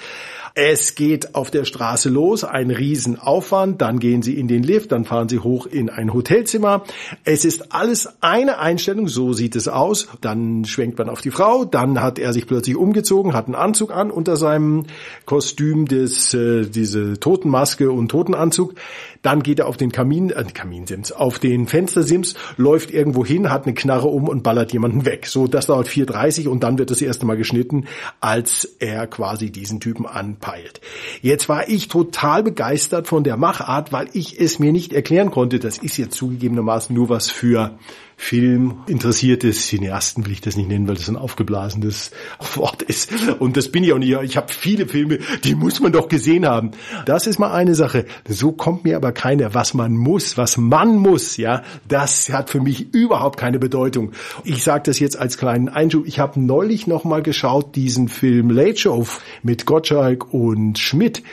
Es 0.62 0.96
geht 0.96 1.36
auf 1.36 1.52
der 1.52 1.64
Straße 1.64 2.10
los, 2.10 2.44
ein 2.44 2.70
Riesenaufwand, 2.70 3.82
dann 3.82 3.98
gehen 3.98 4.22
Sie 4.22 4.38
in 4.38 4.50
den 4.50 4.62
Lift, 4.62 4.92
dann 4.92 5.06
fahren 5.06 5.30
Sie 5.30 5.40
hoch 5.40 5.66
in 5.66 5.90
ein 5.90 6.14
Hotelzimmer. 6.14 6.84
Es 7.24 7.46
ist 7.46 7.72
alles 7.72 8.10
eine 8.20 8.60
Einstellung, 8.60 9.08
so 9.08 9.32
sieht 9.32 9.56
es 9.56 9.70
aus. 9.70 10.10
Dann 10.20 10.66
schwenkt 10.66 10.98
man 10.98 11.08
auf 11.08 11.22
die 11.22 11.32
Frau, 11.32 11.64
dann 11.64 12.04
hat 12.04 12.20
er 12.20 12.34
sich 12.34 12.46
plötzlich 12.46 12.76
umgezogen, 12.76 13.34
hat 13.34 13.46
einen 13.46 13.56
Anzug 13.56 13.96
an 13.96 14.12
unter 14.12 14.36
seinem 14.36 14.84
Kostüm, 15.26 15.86
des, 15.86 16.34
äh, 16.34 16.66
diese 16.66 17.18
Totenmaske 17.22 17.90
und 17.90 18.10
Totenanzug. 18.10 18.76
Dann 19.22 19.44
geht 19.44 19.60
er 19.60 19.68
auf 19.68 19.78
den 19.78 19.92
Kamin, 19.92 20.30
äh, 20.30 20.46
Kaminsims, 20.54 21.12
auf 21.12 21.40
den 21.40 21.68
Fenstersims, 21.68 22.36
läuft 22.58 22.92
irgendwo 22.92 23.26
hin, 23.26 23.50
hat 23.50 23.66
eine 23.66 23.74
Knarre 23.74 24.08
um 24.08 24.28
und 24.28 24.44
ballert 24.44 24.72
jemanden 24.72 25.06
weg. 25.06 25.28
So, 25.28 25.48
das 25.48 25.66
dauert 25.66 25.88
4,30 25.88 26.48
und 26.48 26.64
dann 26.64 26.78
wird 26.78 26.92
das 26.92 27.02
erste 27.02 27.26
Mal 27.26 27.38
geschnitten, 27.38 27.86
als 28.22 28.66
er 28.80 29.08
quasi 29.08 29.52
diesen 29.52 29.80
Typen 29.80 30.06
anpeilt. 30.06 30.82
Jetzt 31.22 31.50
war 31.50 31.68
ich 31.68 31.88
total 31.88 32.44
begeistert 32.44 33.08
von 33.08 33.24
der 33.24 33.38
Machart, 33.38 33.92
weil 33.92 34.08
ich 34.14 34.40
es 34.40 34.60
mir 34.60 34.72
nicht 34.72 34.94
erklären 34.94 35.32
konnte. 35.32 35.60
Das 35.60 35.78
ist 35.78 35.98
jetzt 35.98 36.16
zugegebenermaßen 36.16 36.96
nur 36.96 37.10
was 37.10 37.30
für 37.30 37.78
Film 38.22 38.84
interessierte 38.86 39.50
Cineasten 39.52 40.26
will 40.26 40.34
ich 40.34 40.42
das 40.42 40.58
nicht 40.58 40.68
nennen, 40.68 40.90
weil 40.90 40.96
das 40.96 41.08
ein 41.08 41.16
aufgeblasenes 41.16 42.12
Wort 42.56 42.82
ist. 42.84 43.12
Und 43.40 43.56
das 43.56 43.70
bin 43.70 43.84
ich 43.86 43.94
auch 43.94 43.98
nicht. 43.98 44.14
Ich 44.24 44.36
habe 44.36 44.52
viele 44.52 44.88
Filme, 44.88 45.20
die 45.46 45.56
muss 45.56 45.80
man 45.80 45.94
doch 45.94 46.10
gesehen 46.10 46.46
haben. 46.46 46.72
Das 47.06 47.28
ist 47.28 47.40
mal 47.40 47.54
eine 47.54 47.76
Sache. 47.76 48.06
So 48.28 48.52
kommt 48.52 48.84
mir 48.84 48.98
aber 48.98 49.14
keiner. 49.14 49.54
Was 49.54 49.74
man 49.74 49.96
muss, 49.96 50.38
was 50.38 50.58
man 50.58 50.98
muss, 50.98 51.38
ja, 51.38 51.64
das 51.88 52.30
hat 52.30 52.50
für 52.50 52.60
mich 52.60 52.94
überhaupt 52.94 53.40
keine 53.40 53.58
Bedeutung. 53.58 54.12
Ich 54.44 54.66
sage 54.66 54.84
das 54.86 55.00
jetzt 55.00 55.18
als 55.18 55.38
kleinen 55.38 55.70
Einschub. 55.70 56.06
Ich 56.06 56.20
habe 56.20 56.42
neulich 56.42 56.88
noch 56.88 57.06
mal 57.06 57.24
geschaut 57.24 57.78
diesen 57.78 58.10
Film 58.10 58.50
Late 58.50 58.78
Show 58.78 59.08
mit 59.44 59.66
Gottschalk 59.66 60.34
und 60.34 60.78
Schmidt 60.78 61.24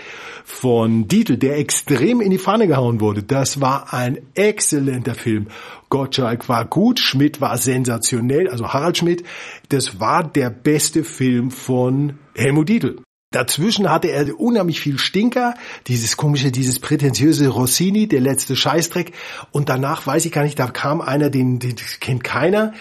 von 0.46 1.08
Dietl, 1.08 1.36
der 1.36 1.58
extrem 1.58 2.20
in 2.20 2.30
die 2.30 2.38
Pfanne 2.38 2.68
gehauen 2.68 3.00
wurde. 3.00 3.24
Das 3.24 3.60
war 3.60 3.92
ein 3.92 4.18
exzellenter 4.34 5.16
Film. 5.16 5.48
Gottschalk 5.88 6.48
war 6.48 6.64
gut, 6.64 6.98
Schmidt 6.98 7.40
war 7.40 7.58
sensationell, 7.58 8.48
also 8.48 8.68
Harald 8.72 8.98
Schmidt. 8.98 9.24
Das 9.68 10.00
war 10.00 10.24
der 10.24 10.50
beste 10.50 11.04
Film 11.04 11.50
von 11.50 12.18
Helmut 12.34 12.68
Dietl. 12.68 12.96
Dazwischen 13.32 13.90
hatte 13.90 14.08
er 14.08 14.38
unheimlich 14.40 14.80
viel 14.80 14.98
Stinker, 14.98 15.54
dieses 15.88 16.16
komische, 16.16 16.52
dieses 16.52 16.78
prätentiöse 16.78 17.48
Rossini, 17.48 18.06
der 18.06 18.20
letzte 18.20 18.54
Scheißdreck. 18.54 19.12
Und 19.50 19.68
danach 19.68 20.06
weiß 20.06 20.24
ich 20.24 20.32
gar 20.32 20.44
nicht, 20.44 20.58
da 20.58 20.68
kam 20.68 21.00
einer, 21.00 21.28
den, 21.28 21.58
den 21.58 21.74
kennt 22.00 22.22
keiner. 22.22 22.72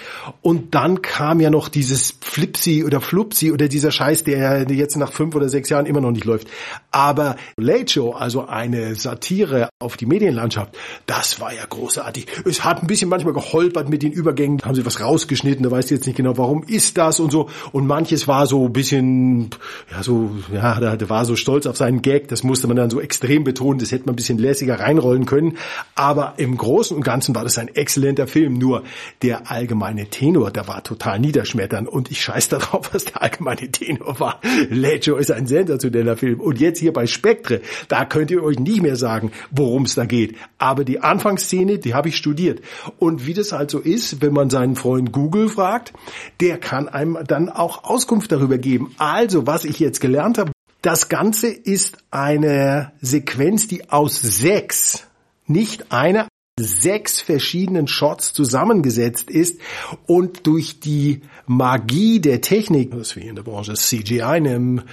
Und 0.41 0.75
dann 0.75 1.01
kam 1.01 1.41
ja 1.41 1.50
noch 1.50 1.67
dieses 1.67 2.19
Flipsy 2.21 2.83
oder 2.85 3.01
Flupsi 3.01 3.51
oder 3.51 3.67
dieser 3.67 3.91
Scheiß, 3.91 4.24
der 4.24 4.65
jetzt 4.69 4.95
nach 4.95 5.12
fünf 5.12 5.35
oder 5.35 5.50
sechs 5.50 5.69
Jahren 5.69 5.88
immer 5.88 6.00
noch 6.00 6.12
nicht 6.12 6.25
läuft. 6.25 6.47
Aber 6.95 7.35
Late 7.57 7.91
Show, 7.91 8.11
also 8.11 8.47
eine 8.47 8.95
Satire 8.95 9.67
auf 9.79 9.97
die 9.97 10.05
Medienlandschaft, 10.05 10.77
das 11.07 11.41
war 11.41 11.53
ja 11.53 11.65
großartig. 11.67 12.25
Es 12.45 12.63
hat 12.63 12.81
ein 12.81 12.87
bisschen 12.87 13.09
manchmal 13.09 13.33
geholpert 13.33 13.89
mit 13.89 14.01
den 14.01 14.13
Übergängen, 14.13 14.61
haben 14.63 14.75
sie 14.75 14.85
was 14.85 15.01
rausgeschnitten, 15.01 15.61
da 15.61 15.71
weißt 15.71 15.89
du 15.89 15.95
jetzt 15.95 16.05
nicht 16.05 16.15
genau, 16.15 16.37
warum 16.37 16.63
ist 16.63 16.97
das 16.97 17.19
und 17.19 17.33
so. 17.33 17.49
Und 17.73 17.85
manches 17.85 18.29
war 18.29 18.47
so 18.47 18.67
ein 18.67 18.71
bisschen, 18.71 19.49
ja, 19.91 20.03
so 20.03 20.31
ja, 20.53 20.95
der 20.95 21.09
war 21.09 21.25
so 21.25 21.35
stolz 21.35 21.65
auf 21.65 21.75
seinen 21.75 22.01
Gag, 22.01 22.29
das 22.29 22.43
musste 22.43 22.67
man 22.67 22.77
dann 22.77 22.89
so 22.89 23.01
extrem 23.01 23.43
betonen, 23.43 23.77
das 23.79 23.91
hätte 23.91 24.05
man 24.05 24.13
ein 24.13 24.15
bisschen 24.15 24.37
lässiger 24.37 24.79
reinrollen 24.79 25.25
können. 25.25 25.57
Aber 25.95 26.35
im 26.37 26.55
Großen 26.55 26.95
und 26.95 27.03
Ganzen 27.03 27.35
war 27.35 27.43
das 27.43 27.57
ein 27.57 27.67
exzellenter 27.75 28.25
Film. 28.25 28.53
Nur 28.53 28.83
der 29.21 29.51
allgemeine 29.51 30.05
Tenor, 30.05 30.49
der 30.49 30.69
war 30.69 30.81
total 30.81 31.19
niederschmetternd 31.19 31.89
und 31.89 32.09
ich 32.09 32.21
scheiß 32.21 32.47
darauf, 32.47 32.89
was 32.93 33.03
der 33.03 33.21
allgemeine 33.21 33.69
Tenor 33.69 34.17
war. 34.21 34.39
Leggio 34.69 35.17
ist 35.17 35.31
ein 35.31 35.45
sensationeller 35.45 36.15
Film. 36.15 36.39
Und 36.39 36.61
jetzt 36.61 36.84
hier 36.85 36.93
bei 36.93 37.07
Spektre, 37.07 37.61
da 37.87 38.05
könnt 38.05 38.29
ihr 38.29 38.43
euch 38.43 38.59
nicht 38.59 38.83
mehr 38.83 38.95
sagen, 38.95 39.31
worum 39.49 39.85
es 39.85 39.95
da 39.95 40.05
geht. 40.05 40.35
Aber 40.59 40.83
die 40.83 40.99
Anfangsszene, 40.99 41.79
die 41.79 41.95
habe 41.95 42.09
ich 42.09 42.15
studiert. 42.15 42.61
Und 42.99 43.25
wie 43.25 43.33
das 43.33 43.51
halt 43.51 43.73
ist, 43.73 44.21
wenn 44.21 44.33
man 44.33 44.51
seinen 44.51 44.75
Freund 44.75 45.11
Google 45.11 45.49
fragt, 45.49 45.93
der 46.39 46.59
kann 46.59 46.87
einem 46.87 47.17
dann 47.25 47.49
auch 47.49 47.85
Auskunft 47.85 48.31
darüber 48.31 48.59
geben. 48.59 48.93
Also, 48.99 49.47
was 49.47 49.65
ich 49.65 49.79
jetzt 49.79 49.99
gelernt 49.99 50.37
habe. 50.37 50.51
Das 50.83 51.09
Ganze 51.09 51.47
ist 51.47 51.97
eine 52.11 52.91
Sequenz, 53.01 53.67
die 53.67 53.89
aus 53.89 54.21
sechs, 54.21 55.07
nicht 55.47 55.91
eine, 55.91 56.27
sechs 56.59 57.19
verschiedenen 57.19 57.87
Shots 57.87 58.33
zusammengesetzt 58.33 59.31
ist 59.31 59.59
und 60.05 60.45
durch 60.45 60.79
die 60.79 61.21
Magie 61.47 62.19
der 62.19 62.41
Technik, 62.41 62.91
was 62.93 63.15
wir 63.15 63.23
in 63.23 63.35
der 63.35 63.41
Branche 63.41 63.73
CGI 63.73 64.39
nennen, 64.41 64.83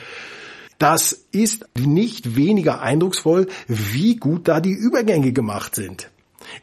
das 0.83 1.27
ist 1.31 1.65
nicht 1.79 2.35
weniger 2.35 2.83
eindrucksvoll, 2.83 3.47
wie 3.69 4.17
gut 4.17 4.49
da 4.49 4.61
die 4.61 4.73
Übergänge 4.73 5.33
gemacht 5.33 5.77
sind. 5.77 6.11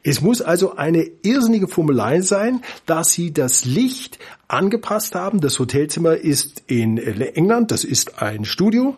Es 0.04 0.20
muss 0.20 0.42
also 0.42 0.76
eine 0.76 1.10
irrsinnige 1.22 1.70
Formelei 1.70 2.20
sein, 2.20 2.62
dass 2.86 3.14
sie 3.14 3.32
das 3.32 3.64
Licht 3.64 4.20
angepasst 4.50 5.16
haben. 5.16 5.40
Das 5.40 5.58
Hotelzimmer 5.58 6.18
ist 6.18 6.64
in 6.68 6.98
England, 6.98 7.72
das 7.72 7.86
ist 7.86 8.22
ein 8.22 8.44
Studio. 8.44 8.98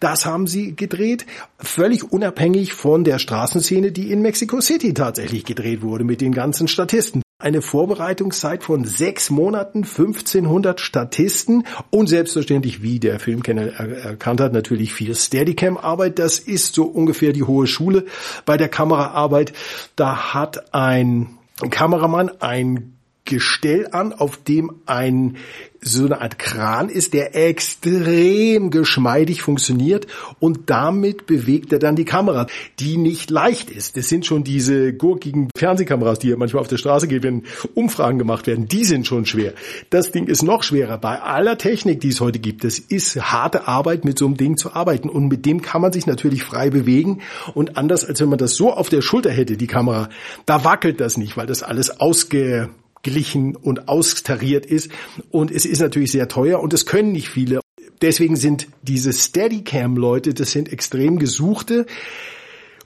Das 0.00 0.26
haben 0.26 0.46
sie 0.46 0.76
gedreht, 0.76 1.24
völlig 1.58 2.12
unabhängig 2.12 2.74
von 2.74 3.04
der 3.04 3.18
Straßenszene, 3.18 3.90
die 3.90 4.12
in 4.12 4.20
Mexico 4.20 4.60
City 4.60 4.92
tatsächlich 4.92 5.46
gedreht 5.46 5.80
wurde 5.80 6.04
mit 6.04 6.20
den 6.20 6.32
ganzen 6.32 6.68
Statisten 6.68 7.21
eine 7.42 7.62
Vorbereitungszeit 7.62 8.62
von 8.62 8.84
sechs 8.84 9.30
Monaten, 9.30 9.78
1500 9.78 10.80
Statisten 10.80 11.64
und 11.90 12.08
selbstverständlich, 12.08 12.82
wie 12.82 13.00
der 13.00 13.18
Filmkenner 13.18 13.72
erkannt 13.72 14.40
hat, 14.40 14.52
natürlich 14.52 14.92
viel 14.92 15.14
Steadicam-Arbeit. 15.14 16.18
Das 16.18 16.38
ist 16.38 16.74
so 16.74 16.84
ungefähr 16.84 17.32
die 17.32 17.42
hohe 17.42 17.66
Schule 17.66 18.06
bei 18.44 18.56
der 18.56 18.68
Kameraarbeit. 18.68 19.52
Da 19.96 20.34
hat 20.34 20.74
ein 20.74 21.38
Kameramann 21.70 22.30
ein 22.40 22.94
Gestell 23.24 23.88
an, 23.92 24.12
auf 24.12 24.36
dem 24.36 24.72
ein 24.86 25.36
so 25.82 26.04
eine 26.04 26.20
Art 26.20 26.38
Kran 26.38 26.88
ist, 26.88 27.12
der 27.12 27.34
extrem 27.34 28.70
geschmeidig 28.70 29.42
funktioniert 29.42 30.06
und 30.38 30.70
damit 30.70 31.26
bewegt 31.26 31.72
er 31.72 31.80
dann 31.80 31.96
die 31.96 32.04
Kamera, 32.04 32.46
die 32.78 32.96
nicht 32.96 33.30
leicht 33.30 33.68
ist. 33.68 33.96
Das 33.96 34.08
sind 34.08 34.24
schon 34.24 34.44
diese 34.44 34.92
gurkigen 34.92 35.48
Fernsehkameras, 35.56 36.20
die 36.20 36.28
ja 36.28 36.36
manchmal 36.36 36.60
auf 36.60 36.68
der 36.68 36.76
Straße 36.76 37.08
gehen, 37.08 37.22
wenn 37.24 37.42
Umfragen 37.74 38.18
gemacht 38.18 38.46
werden, 38.46 38.68
die 38.68 38.84
sind 38.84 39.06
schon 39.06 39.26
schwer. 39.26 39.54
Das 39.90 40.12
Ding 40.12 40.28
ist 40.28 40.42
noch 40.42 40.62
schwerer. 40.62 40.98
Bei 40.98 41.20
aller 41.20 41.58
Technik, 41.58 42.00
die 42.00 42.08
es 42.08 42.20
heute 42.20 42.38
gibt, 42.38 42.62
das 42.62 42.78
ist 42.78 43.20
harte 43.20 43.66
Arbeit, 43.66 44.04
mit 44.04 44.18
so 44.18 44.26
einem 44.26 44.36
Ding 44.36 44.56
zu 44.56 44.72
arbeiten 44.72 45.08
und 45.08 45.26
mit 45.26 45.44
dem 45.46 45.62
kann 45.62 45.82
man 45.82 45.92
sich 45.92 46.06
natürlich 46.06 46.44
frei 46.44 46.70
bewegen 46.70 47.22
und 47.54 47.76
anders 47.76 48.04
als 48.04 48.20
wenn 48.20 48.28
man 48.28 48.38
das 48.38 48.54
so 48.54 48.72
auf 48.72 48.88
der 48.88 49.02
Schulter 49.02 49.30
hätte, 49.30 49.56
die 49.56 49.66
Kamera, 49.66 50.08
da 50.46 50.64
wackelt 50.64 51.00
das 51.00 51.16
nicht, 51.16 51.36
weil 51.36 51.46
das 51.46 51.64
alles 51.64 51.98
ausge 51.98 52.70
glichen 53.02 53.56
und 53.56 53.88
austariert 53.88 54.66
ist. 54.66 54.90
Und 55.30 55.50
es 55.50 55.64
ist 55.64 55.80
natürlich 55.80 56.12
sehr 56.12 56.28
teuer 56.28 56.60
und 56.60 56.72
es 56.72 56.86
können 56.86 57.12
nicht 57.12 57.28
viele. 57.28 57.60
Deswegen 58.00 58.36
sind 58.36 58.66
diese 58.82 59.12
Steadicam-Leute, 59.12 60.34
das 60.34 60.52
sind 60.52 60.72
extrem 60.72 61.18
gesuchte 61.18 61.86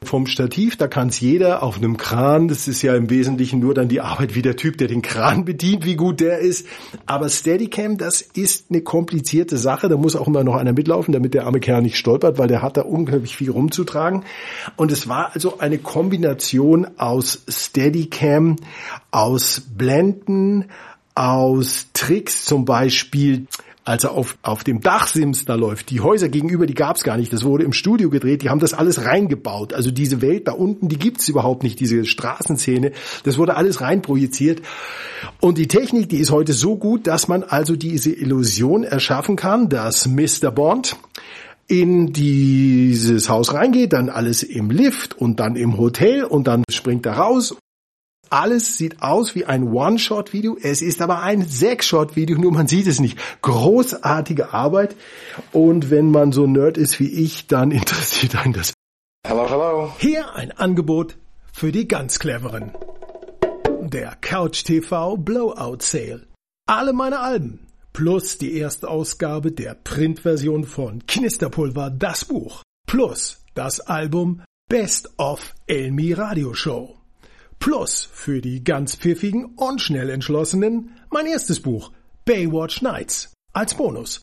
vom 0.03 0.27
Stativ, 0.27 0.77
da 0.77 0.89
kann 0.89 1.09
es 1.09 1.21
jeder 1.21 1.63
auf 1.63 1.77
einem 1.77 1.97
Kran, 1.97 2.49
das 2.49 2.69
ist 2.69 2.83
ja 2.83 2.95
im 2.95 3.11
Wesentlichen 3.11 3.61
nur 3.61 3.75
dann 3.75 3.89
die 3.89 4.01
Arbeit 4.01 4.35
wie 4.35 4.43
der 4.43 4.57
Typ, 4.57 4.79
der 4.79 4.89
den 4.89 5.03
Kran 5.03 5.45
bedient, 5.45 5.85
wie 5.85 5.97
gut 5.97 6.21
der 6.21 6.39
ist. 6.39 6.67
Aber 7.07 7.29
Steadicam, 7.29 7.99
das 7.99 8.21
ist 8.21 8.67
eine 8.71 8.83
komplizierte 8.83 9.57
Sache, 9.57 9.89
da 9.89 9.97
muss 9.97 10.17
auch 10.17 10.27
immer 10.27 10.45
noch 10.45 10.57
einer 10.57 10.73
mitlaufen, 10.73 11.13
damit 11.13 11.35
der 11.35 11.47
arme 11.47 11.61
Kerl 11.61 11.83
nicht 11.83 11.97
stolpert, 11.97 12.39
weil 12.39 12.49
der 12.49 12.63
hat 12.63 12.77
da 12.77 12.83
unglaublich 12.83 13.37
viel 13.37 13.51
rumzutragen. 13.51 14.25
Und 14.77 14.93
es 14.93 15.09
war 15.09 15.35
also 15.35 15.59
eine 15.59 15.79
Kombination 15.79 16.87
aus 16.99 17.45
Steadicam, 17.49 18.57
aus 19.11 19.63
Blenden, 19.77 20.67
aus 21.17 21.89
Tricks, 21.93 22.45
zum 22.45 22.65
Beispiel 22.65 23.47
als 23.87 24.03
er 24.03 24.11
auf, 24.11 24.37
auf 24.43 24.65
dem 24.65 24.81
Dachsims 24.81 25.45
da 25.45 25.55
läuft. 25.55 25.91
Die 25.91 26.01
Häuser 26.01 26.29
gegenüber, 26.29 26.67
die 26.67 26.75
gab's 26.75 27.05
gar 27.05 27.17
nicht. 27.17 27.33
Das 27.33 27.45
wurde 27.45 27.63
im 27.63 27.73
Studio 27.73 28.11
gedreht. 28.11 28.43
Die 28.43 28.51
haben 28.51 28.59
das 28.59 28.75
alles 28.75 29.05
reingebaut. 29.05 29.73
Also 29.73 29.93
diese 29.93 30.21
Welt 30.21 30.49
da 30.49 30.53
unten, 30.53 30.89
die 30.89 30.99
gibt's 30.99 31.29
überhaupt 31.29 31.63
nicht, 31.63 31.79
diese 31.79 32.05
Straßenszene. 32.05 32.91
Das 33.23 33.39
wurde 33.39 33.57
alles 33.57 33.81
reinprojiziert. 33.81 34.61
Und 35.41 35.57
die 35.57 35.69
Technik, 35.69 36.09
die 36.09 36.19
ist 36.19 36.33
heute 36.33 36.53
so 36.53 36.77
gut, 36.77 37.07
dass 37.07 37.29
man 37.29 37.45
also 37.45 37.77
diese 37.77 38.11
Illusion 38.11 38.83
erschaffen 38.83 39.37
kann, 39.37 39.69
dass 39.69 40.09
Mr. 40.09 40.51
Bond 40.51 40.97
in 41.69 42.13
dieses 42.13 43.29
Haus 43.29 43.55
reingeht, 43.55 43.93
dann 43.93 44.09
alles 44.09 44.43
im 44.43 44.71
Lift 44.71 45.17
und 45.17 45.39
dann 45.39 45.55
im 45.55 45.79
Hotel 45.79 46.25
und 46.25 46.49
dann 46.49 46.65
springt 46.71 47.07
er 47.07 47.15
raus 47.15 47.57
alles 48.31 48.77
sieht 48.77 49.03
aus 49.03 49.35
wie 49.35 49.45
ein 49.45 49.73
One-Shot-Video. 49.73 50.57
Es 50.61 50.83
ist 50.83 51.01
aber 51.01 51.23
ein 51.23 51.45
Sechs-Shot-Video, 51.45 52.39
nur 52.39 52.53
man 52.53 52.69
sieht 52.69 52.87
es 52.87 53.01
nicht. 53.01 53.19
Großartige 53.43 54.53
Arbeit. 54.53 54.97
Und 55.53 55.91
wenn 55.91 56.11
man 56.11 56.33
so 56.33 56.47
nerd 56.47 56.79
ist 56.79 57.01
wie 57.01 57.11
ich, 57.11 57.47
dann 57.47 57.71
interessiert 57.73 58.37
einen 58.37 58.53
das. 58.53 58.75
Hello, 59.27 59.49
hello. 59.49 59.93
Hier 59.99 60.35
ein 60.35 60.53
Angebot 60.53 61.17
für 61.53 61.73
die 61.73 61.89
ganz 61.89 62.19
Cleveren. 62.19 62.73
Der 63.81 64.17
Couch 64.21 64.65
TV 64.65 65.17
Blowout 65.17 65.79
Sale. 65.81 66.27
Alle 66.67 66.93
meine 66.93 67.21
Alben 67.21 67.67
plus 67.97 68.37
die 68.37 68.59
erste 68.59 68.89
Ausgabe 68.89 69.53
der 69.53 69.75
Printversion 69.75 70.65
von 70.65 71.07
Knisterpulver, 71.07 71.89
das 71.89 72.27
Buch, 72.27 72.63
plus 72.87 73.43
das 73.55 73.81
Album 73.81 74.43
Best 74.69 75.09
of 75.17 75.55
Elmi 75.67 76.13
Radio 76.13 76.53
Show. 76.53 76.99
Plus 77.59 78.09
für 78.13 78.41
die 78.41 78.63
ganz 78.63 78.97
pfiffigen 78.97 79.47
und 79.57 79.81
schnell 79.81 80.11
entschlossenen 80.11 80.93
mein 81.11 81.27
erstes 81.27 81.61
Buch 81.61 81.93
Baywatch 82.25 82.83
Nights 82.83 83.33
als 83.53 83.75
Bonus. 83.75 84.21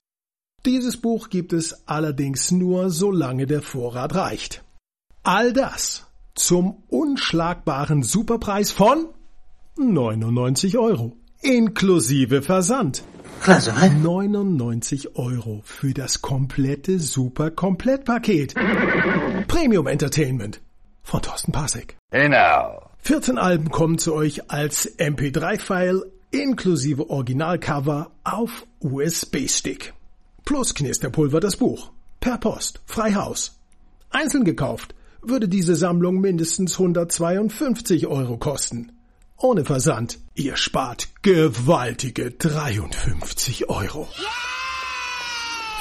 Dieses 0.66 0.98
Buch 0.98 1.30
gibt 1.30 1.52
es 1.52 1.88
allerdings 1.88 2.52
nur, 2.52 2.90
solange 2.90 3.48
der 3.48 3.62
Vorrat 3.62 4.16
reicht. 4.16 4.64
All 5.24 5.52
das 5.54 6.08
zum 6.36 6.84
unschlagbaren 6.88 8.04
Superpreis 8.04 8.72
von 8.72 9.08
99 9.78 10.78
Euro. 10.78 11.18
Inklusive 11.42 12.42
Versand. 12.42 13.04
Was? 13.46 13.68
99 13.68 15.18
Euro 15.18 15.62
für 15.66 15.94
das 15.94 16.22
komplette 16.22 17.00
Super-Komplettpaket. 17.00 18.56
Premium 19.48 19.88
Entertainment 19.88 20.62
von 21.02 21.22
Thorsten 21.22 21.52
Pasek. 21.52 21.98
Hey 22.12 22.30
now. 22.30 22.93
14 23.06 23.38
Alben 23.38 23.70
kommen 23.70 23.98
zu 23.98 24.14
euch 24.14 24.50
als 24.50 24.98
MP3-File 24.98 26.10
inklusive 26.32 27.10
Originalcover 27.10 28.12
auf 28.24 28.66
USB-Stick. 28.80 29.94
Plus 30.46 30.74
Knisterpulver 30.74 31.42
das 31.42 31.58
Buch. 31.58 31.92
Per 32.22 32.38
Post. 32.38 32.80
Freihaus. 32.86 33.60
Einzeln 34.10 34.46
gekauft 34.46 34.96
würde 35.22 35.50
diese 35.50 35.76
Sammlung 35.76 36.22
mindestens 36.22 36.80
152 36.80 38.08
Euro 38.08 38.38
kosten. 38.38 38.94
Ohne 39.38 39.66
Versand. 39.66 40.20
Ihr 40.36 40.56
spart 40.56 41.10
gewaltige 41.24 42.32
53 42.32 43.70
Euro. 43.70 44.08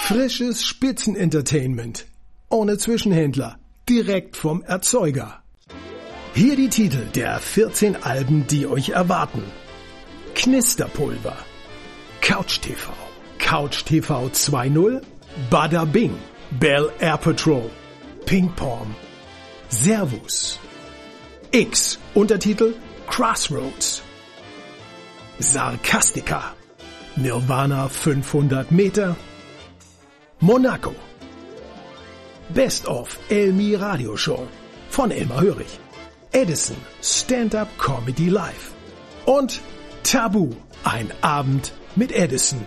Frisches 0.00 0.64
Spitzenentertainment. 0.64 2.06
Ohne 2.48 2.78
Zwischenhändler. 2.78 3.60
Direkt 3.88 4.36
vom 4.36 4.64
Erzeuger. 4.64 5.41
Hier 6.34 6.56
die 6.56 6.68
Titel 6.70 7.04
der 7.14 7.38
14 7.38 8.02
Alben, 8.02 8.46
die 8.46 8.66
euch 8.66 8.88
erwarten. 8.88 9.42
Knisterpulver, 10.34 11.36
Couch 12.22 12.58
TV, 12.60 12.90
Couch 13.38 13.84
TV 13.84 14.28
2.0, 14.28 15.02
Bada 15.50 15.84
Bing, 15.84 16.16
Bell 16.52 16.90
Air 17.00 17.18
Patrol, 17.18 17.70
Ping 18.24 18.50
Pong, 18.56 18.94
Servus, 19.68 20.58
X, 21.50 21.98
Untertitel 22.14 22.74
Crossroads, 23.06 24.02
Sarkastika, 25.38 26.54
Nirvana 27.16 27.88
500 27.88 28.70
Meter, 28.72 29.16
Monaco, 30.40 30.94
Best 32.54 32.86
of 32.88 33.18
Elmi 33.28 33.74
Radio 33.74 34.16
Show. 34.16 34.48
Von 34.92 35.10
Elmar 35.10 35.40
Hörig, 35.40 35.78
Edison 36.34 36.76
Stand-Up 37.02 37.68
Comedy 37.78 38.30
Live 38.30 38.72
und 39.26 39.60
Tabu, 40.02 40.48
ein 40.82 41.10
Abend 41.20 41.74
mit 41.94 42.10
Edison. 42.10 42.66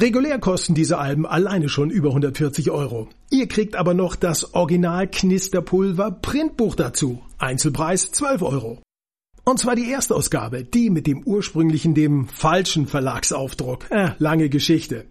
Regulär 0.00 0.38
kosten 0.38 0.74
diese 0.74 0.96
Alben 0.96 1.26
alleine 1.26 1.68
schon 1.68 1.90
über 1.90 2.08
140 2.08 2.70
Euro. 2.70 3.08
Ihr 3.30 3.46
kriegt 3.46 3.76
aber 3.76 3.92
noch 3.92 4.16
das 4.16 4.54
Original 4.54 5.06
Knisterpulver 5.06 6.10
Printbuch 6.10 6.76
dazu. 6.76 7.20
Einzelpreis 7.36 8.10
12 8.12 8.40
Euro. 8.40 8.82
Und 9.44 9.58
zwar 9.58 9.76
die 9.76 9.90
erste 9.90 10.14
Ausgabe, 10.14 10.64
die 10.64 10.88
mit 10.88 11.06
dem 11.06 11.22
ursprünglichen, 11.24 11.94
dem 11.94 12.26
falschen 12.26 12.86
Verlagsaufdruck. 12.86 13.90
Äh, 13.90 14.12
lange 14.18 14.48
Geschichte. 14.48 15.04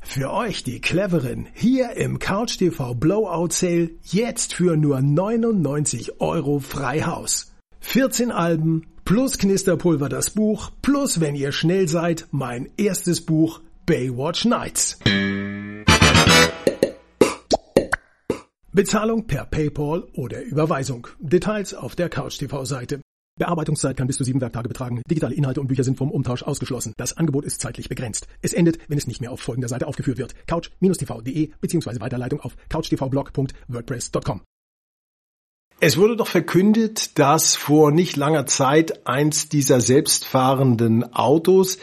Für 0.00 0.32
euch, 0.32 0.64
die 0.64 0.80
Cleveren, 0.80 1.46
hier 1.54 1.92
im 1.92 2.18
Couch 2.18 2.58
TV 2.58 2.94
Blowout 2.94 3.50
Sale 3.50 3.90
jetzt 4.02 4.54
für 4.54 4.76
nur 4.76 5.00
99 5.00 6.20
Euro 6.20 6.58
frei 6.58 7.02
Haus. 7.02 7.54
14 7.80 8.32
Alben 8.32 8.86
plus 9.04 9.38
Knisterpulver 9.38 10.08
das 10.08 10.30
Buch 10.30 10.70
plus, 10.82 11.20
wenn 11.20 11.34
ihr 11.34 11.52
schnell 11.52 11.88
seid, 11.88 12.26
mein 12.30 12.68
erstes 12.76 13.20
Buch 13.20 13.60
Baywatch 13.86 14.44
Nights. 14.44 14.98
Bezahlung 18.72 19.26
per 19.26 19.46
PayPal 19.46 20.04
oder 20.14 20.42
Überweisung. 20.42 21.08
Details 21.18 21.74
auf 21.74 21.96
der 21.96 22.08
Couch 22.08 22.38
TV 22.38 22.64
Seite. 22.64 23.00
Bearbeitungszeit 23.40 23.96
kann 23.96 24.06
bis 24.06 24.18
zu 24.18 24.24
sieben 24.24 24.40
Werktage 24.40 24.68
betragen. 24.68 25.02
Digitale 25.10 25.34
Inhalte 25.34 25.60
und 25.60 25.68
Bücher 25.68 25.82
sind 25.82 25.96
vom 25.96 26.10
Umtausch 26.10 26.42
ausgeschlossen. 26.42 26.92
Das 26.98 27.16
Angebot 27.16 27.46
ist 27.46 27.60
zeitlich 27.60 27.88
begrenzt. 27.88 28.28
Es 28.42 28.52
endet, 28.52 28.78
wenn 28.88 28.98
es 28.98 29.06
nicht 29.06 29.20
mehr 29.20 29.32
auf 29.32 29.40
folgender 29.40 29.68
Seite 29.68 29.86
aufgeführt 29.86 30.18
wird. 30.18 30.34
couch-tv.de 30.46 31.50
bzw. 31.60 32.00
Weiterleitung 32.00 32.40
auf 32.40 32.54
couchtvblog.wordpress.com. 32.68 34.42
Es 35.82 35.96
wurde 35.96 36.16
doch 36.16 36.26
verkündet, 36.26 37.18
dass 37.18 37.56
vor 37.56 37.90
nicht 37.90 38.18
langer 38.18 38.44
Zeit 38.44 39.06
eins 39.06 39.48
dieser 39.48 39.80
selbstfahrenden 39.80 41.14
Autos 41.14 41.78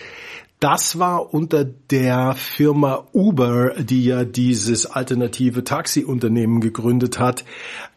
das 0.59 0.97
war 0.97 1.35
unter 1.35 1.65
der 1.65 2.33
Firma 2.33 3.07
Uber, 3.13 3.75
die 3.77 4.05
ja 4.05 4.25
dieses 4.25 4.87
alternative 4.87 5.63
Taxiunternehmen 5.63 6.61
gegründet 6.61 7.19
hat, 7.19 7.45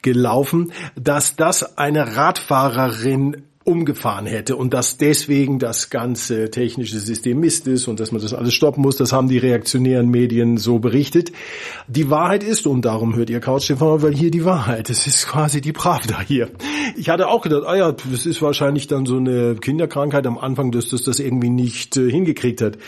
gelaufen, 0.02 0.71
dass 0.95 1.37
das 1.37 1.79
eine 1.79 2.17
Radfahrerin 2.17 3.47
umgefahren 3.64 4.25
hätte 4.25 4.57
und 4.57 4.73
dass 4.73 4.97
deswegen 4.97 5.59
das 5.59 5.90
ganze 5.90 6.50
technische 6.50 6.99
System 6.99 7.40
Mist 7.40 7.67
ist 7.67 7.88
und 7.88 8.00
dass 8.00 8.11
man 8.11 8.23
das 8.23 8.33
alles 8.33 8.55
stoppen 8.55 8.81
muss, 8.81 8.97
das 8.97 9.12
haben 9.12 9.29
die 9.29 9.37
reaktionären 9.37 10.09
Medien 10.09 10.57
so 10.57 10.79
berichtet. 10.79 11.31
Die 11.87 12.09
Wahrheit 12.09 12.43
ist, 12.43 12.67
und 12.67 12.87
darum 12.87 13.14
hört 13.17 13.29
ihr 13.29 13.40
Couch 13.40 13.71
weil 13.71 14.14
hier 14.14 14.31
die 14.31 14.47
Wahrheit, 14.47 14.88
das 14.88 15.07
ist 15.07 15.29
quasi 15.29 15.61
die 15.61 15.75
Pravda 15.75 16.23
hier. 16.23 16.49
Ich 16.97 17.11
hatte 17.11 17.29
auch 17.29 17.43
gedacht, 17.43 17.64
ah 17.67 17.76
ja, 17.76 17.93
das 17.93 18.25
ist 18.25 18.40
wahrscheinlich 18.40 18.87
dann 18.87 19.05
so 19.05 19.19
eine 19.19 19.57
Kinderkrankheit 19.57 20.26
am 20.26 20.38
Anfang, 20.38 20.73
dass 20.73 20.88
das 20.88 21.02
das 21.02 21.21
irgendwie 21.21 21.50
nicht 21.50 21.99
äh, 21.99 22.11
hingekriegt 22.11 22.62
hat. 22.62 22.79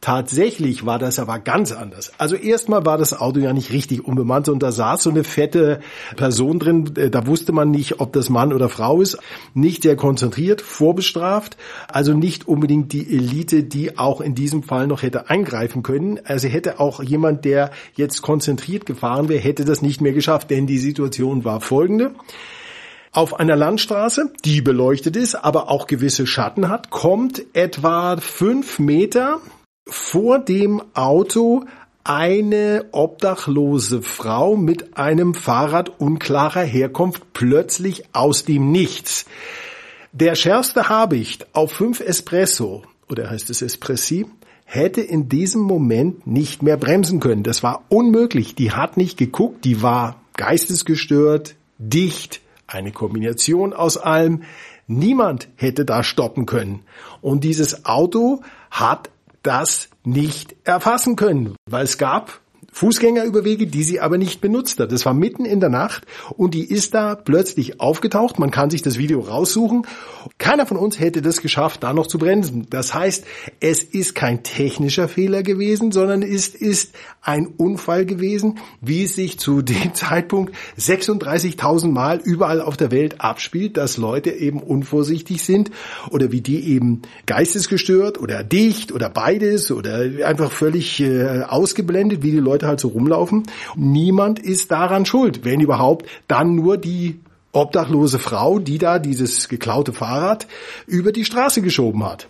Tatsächlich 0.00 0.86
war 0.86 1.00
das 1.00 1.18
aber 1.18 1.40
ganz 1.40 1.72
anders. 1.72 2.12
Also 2.18 2.36
erstmal 2.36 2.86
war 2.86 2.98
das 2.98 3.18
Auto 3.18 3.40
ja 3.40 3.52
nicht 3.52 3.72
richtig 3.72 4.04
unbemannt 4.04 4.48
und 4.48 4.62
da 4.62 4.70
saß 4.70 5.02
so 5.02 5.10
eine 5.10 5.24
fette 5.24 5.80
Person 6.16 6.60
drin, 6.60 6.92
äh, 6.96 7.10
da 7.10 7.26
wusste 7.26 7.50
man 7.50 7.72
nicht, 7.72 8.00
ob 8.00 8.12
das 8.12 8.30
Mann 8.30 8.52
oder 8.52 8.68
Frau 8.68 9.00
ist, 9.00 9.18
nicht 9.54 9.82
sehr 9.82 9.96
konzentriert, 9.96 10.19
vorbestraft, 10.60 11.56
also 11.88 12.12
nicht 12.12 12.46
unbedingt 12.46 12.92
die 12.92 13.08
Elite, 13.16 13.62
die 13.62 13.98
auch 13.98 14.20
in 14.20 14.34
diesem 14.34 14.62
Fall 14.62 14.86
noch 14.86 15.02
hätte 15.02 15.30
eingreifen 15.30 15.82
können. 15.82 16.20
Also 16.24 16.48
hätte 16.48 16.80
auch 16.80 17.02
jemand, 17.02 17.44
der 17.44 17.70
jetzt 17.94 18.22
konzentriert 18.22 18.86
gefahren 18.86 19.28
wäre, 19.28 19.40
hätte 19.40 19.64
das 19.64 19.82
nicht 19.82 20.00
mehr 20.00 20.12
geschafft, 20.12 20.50
denn 20.50 20.66
die 20.66 20.78
Situation 20.78 21.44
war 21.44 21.60
folgende. 21.60 22.14
Auf 23.12 23.40
einer 23.40 23.56
Landstraße, 23.56 24.32
die 24.44 24.60
beleuchtet 24.60 25.16
ist, 25.16 25.34
aber 25.34 25.68
auch 25.68 25.88
gewisse 25.88 26.26
Schatten 26.26 26.68
hat, 26.68 26.90
kommt 26.90 27.42
etwa 27.54 28.16
fünf 28.18 28.78
Meter 28.78 29.40
vor 29.88 30.38
dem 30.38 30.80
Auto 30.94 31.64
eine 32.04 32.86
obdachlose 32.92 34.02
Frau 34.02 34.56
mit 34.56 34.96
einem 34.96 35.34
Fahrrad 35.34 36.00
unklarer 36.00 36.62
Herkunft 36.62 37.32
plötzlich 37.32 38.04
aus 38.14 38.44
dem 38.44 38.70
Nichts. 38.70 39.26
Der 40.12 40.34
schärfste 40.34 40.88
Habicht 40.88 41.54
auf 41.54 41.70
fünf 41.70 42.00
Espresso, 42.00 42.82
oder 43.08 43.30
heißt 43.30 43.48
es 43.50 43.62
Espressi, 43.62 44.26
hätte 44.64 45.00
in 45.00 45.28
diesem 45.28 45.62
Moment 45.62 46.26
nicht 46.26 46.64
mehr 46.64 46.76
bremsen 46.76 47.20
können. 47.20 47.44
Das 47.44 47.62
war 47.62 47.84
unmöglich. 47.88 48.56
Die 48.56 48.72
hat 48.72 48.96
nicht 48.96 49.16
geguckt, 49.16 49.64
die 49.64 49.82
war 49.82 50.20
geistesgestört, 50.36 51.54
dicht, 51.78 52.40
eine 52.66 52.90
Kombination 52.90 53.72
aus 53.72 53.98
allem. 53.98 54.42
Niemand 54.88 55.46
hätte 55.54 55.84
da 55.84 56.02
stoppen 56.02 56.44
können. 56.44 56.80
Und 57.20 57.44
dieses 57.44 57.84
Auto 57.84 58.42
hat 58.68 59.10
das 59.44 59.90
nicht 60.02 60.56
erfassen 60.64 61.14
können, 61.14 61.54
weil 61.68 61.84
es 61.84 61.98
gab 61.98 62.40
Fußgängerüberwege, 62.72 63.66
die 63.66 63.82
sie 63.82 64.00
aber 64.00 64.18
nicht 64.18 64.40
benutzt 64.40 64.78
hat. 64.80 64.92
Das 64.92 65.04
war 65.04 65.14
mitten 65.14 65.44
in 65.44 65.60
der 65.60 65.68
Nacht 65.68 66.06
und 66.36 66.54
die 66.54 66.64
ist 66.64 66.94
da 66.94 67.14
plötzlich 67.14 67.80
aufgetaucht. 67.80 68.38
Man 68.38 68.50
kann 68.50 68.70
sich 68.70 68.82
das 68.82 68.98
Video 68.98 69.20
raussuchen. 69.20 69.86
Keiner 70.38 70.66
von 70.66 70.76
uns 70.76 70.98
hätte 70.98 71.22
das 71.22 71.40
geschafft, 71.40 71.82
da 71.82 71.92
noch 71.92 72.06
zu 72.06 72.18
bremsen. 72.18 72.66
Das 72.70 72.94
heißt, 72.94 73.24
es 73.60 73.82
ist 73.82 74.14
kein 74.14 74.42
technischer 74.42 75.08
Fehler 75.08 75.42
gewesen, 75.42 75.92
sondern 75.92 76.22
es 76.22 76.48
ist 76.48 76.94
ein 77.22 77.46
Unfall 77.46 78.06
gewesen, 78.06 78.58
wie 78.80 79.04
es 79.04 79.14
sich 79.14 79.38
zu 79.38 79.62
dem 79.62 79.94
Zeitpunkt 79.94 80.54
36.000 80.78 81.88
Mal 81.88 82.20
überall 82.22 82.60
auf 82.60 82.76
der 82.76 82.90
Welt 82.90 83.20
abspielt, 83.20 83.76
dass 83.76 83.96
Leute 83.96 84.30
eben 84.30 84.62
unvorsichtig 84.62 85.42
sind 85.42 85.70
oder 86.10 86.32
wie 86.32 86.40
die 86.40 86.72
eben 86.72 87.02
geistesgestört 87.26 88.18
oder 88.18 88.44
dicht 88.44 88.92
oder 88.92 89.10
beides 89.10 89.70
oder 89.70 89.98
einfach 90.24 90.52
völlig 90.52 91.00
äh, 91.00 91.42
ausgeblendet, 91.42 92.22
wie 92.22 92.30
die 92.30 92.38
Leute 92.38 92.59
halt 92.66 92.80
so 92.80 92.88
rumlaufen. 92.88 93.44
Niemand 93.76 94.38
ist 94.38 94.70
daran 94.70 95.06
schuld, 95.06 95.44
wenn 95.44 95.60
überhaupt, 95.60 96.06
dann 96.28 96.54
nur 96.54 96.76
die 96.76 97.20
obdachlose 97.52 98.18
Frau, 98.18 98.58
die 98.58 98.78
da 98.78 98.98
dieses 98.98 99.48
geklaute 99.48 99.92
Fahrrad 99.92 100.46
über 100.86 101.12
die 101.12 101.24
Straße 101.24 101.62
geschoben 101.62 102.04
hat. 102.04 102.28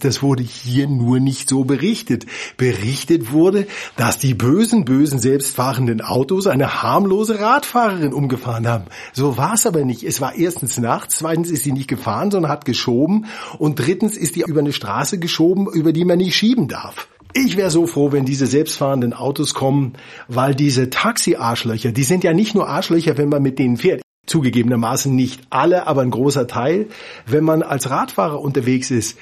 Das 0.00 0.22
wurde 0.22 0.42
hier 0.42 0.88
nur 0.88 1.20
nicht 1.20 1.48
so 1.48 1.64
berichtet. 1.64 2.26
Berichtet 2.58 3.32
wurde, 3.32 3.66
dass 3.96 4.18
die 4.18 4.34
bösen, 4.34 4.84
bösen 4.84 5.18
selbstfahrenden 5.18 6.02
Autos 6.02 6.46
eine 6.46 6.82
harmlose 6.82 7.40
Radfahrerin 7.40 8.12
umgefahren 8.12 8.68
haben. 8.68 8.84
So 9.14 9.38
war 9.38 9.54
es 9.54 9.64
aber 9.64 9.84
nicht. 9.84 10.02
Es 10.02 10.20
war 10.20 10.34
erstens 10.34 10.76
nachts, 10.76 11.18
zweitens 11.18 11.50
ist 11.50 11.64
sie 11.64 11.72
nicht 11.72 11.88
gefahren, 11.88 12.30
sondern 12.30 12.52
hat 12.52 12.66
geschoben 12.66 13.24
und 13.58 13.78
drittens 13.78 14.18
ist 14.18 14.36
die 14.36 14.44
über 14.46 14.60
eine 14.60 14.74
Straße 14.74 15.18
geschoben, 15.18 15.66
über 15.72 15.94
die 15.94 16.04
man 16.04 16.18
nicht 16.18 16.36
schieben 16.36 16.68
darf. 16.68 17.08
Ich 17.32 17.56
wäre 17.56 17.70
so 17.70 17.86
froh, 17.86 18.12
wenn 18.12 18.24
diese 18.24 18.46
selbstfahrenden 18.46 19.12
Autos 19.12 19.54
kommen, 19.54 19.94
weil 20.28 20.54
diese 20.54 20.90
Taxi-Arschlöcher, 20.90 21.92
die 21.92 22.04
sind 22.04 22.24
ja 22.24 22.32
nicht 22.32 22.54
nur 22.54 22.68
Arschlöcher, 22.68 23.18
wenn 23.18 23.28
man 23.28 23.42
mit 23.42 23.58
denen 23.58 23.76
fährt. 23.76 24.02
Zugegebenermaßen 24.26 25.14
nicht 25.14 25.42
alle, 25.50 25.86
aber 25.86 26.02
ein 26.02 26.10
großer 26.10 26.48
Teil. 26.48 26.88
Wenn 27.26 27.44
man 27.44 27.62
als 27.62 27.90
Radfahrer 27.90 28.40
unterwegs 28.40 28.90
ist, 28.90 29.16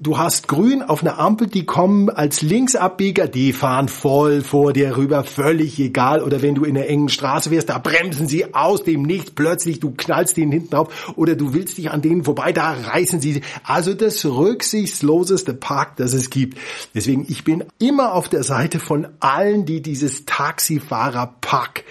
du 0.00 0.18
hast 0.18 0.48
grün 0.48 0.82
auf 0.82 1.02
einer 1.02 1.18
Ampel, 1.18 1.46
die 1.46 1.64
kommen 1.64 2.10
als 2.10 2.42
Linksabbieger, 2.42 3.28
die 3.28 3.52
fahren 3.52 3.88
voll 3.88 4.42
vor 4.42 4.72
dir 4.72 4.96
rüber, 4.96 5.22
völlig 5.22 5.78
egal. 5.78 6.22
Oder 6.22 6.42
wenn 6.42 6.56
du 6.56 6.64
in 6.64 6.76
einer 6.76 6.86
engen 6.86 7.08
Straße 7.08 7.52
wärst, 7.52 7.68
da 7.68 7.78
bremsen 7.78 8.26
sie 8.26 8.52
aus 8.52 8.82
dem 8.82 9.02
Nichts, 9.02 9.30
plötzlich 9.30 9.78
du 9.78 9.92
knallst 9.96 10.36
denen 10.36 10.50
hinten 10.50 10.70
drauf 10.70 11.12
oder 11.16 11.36
du 11.36 11.54
willst 11.54 11.78
dich 11.78 11.90
an 11.90 12.02
denen 12.02 12.24
vorbei, 12.24 12.52
da 12.52 12.72
reißen 12.72 13.20
sie. 13.20 13.42
Also 13.62 13.94
das 13.94 14.24
rücksichtsloseste 14.24 15.54
Park, 15.54 15.96
das 15.96 16.14
es 16.14 16.30
gibt. 16.30 16.58
Deswegen, 16.94 17.26
ich 17.28 17.44
bin 17.44 17.64
immer 17.78 18.14
auf 18.14 18.28
der 18.28 18.42
Seite 18.42 18.80
von 18.80 19.06
allen, 19.20 19.66
die 19.66 19.82
dieses 19.82 20.24
Taxifahrer-Pack 20.24 21.84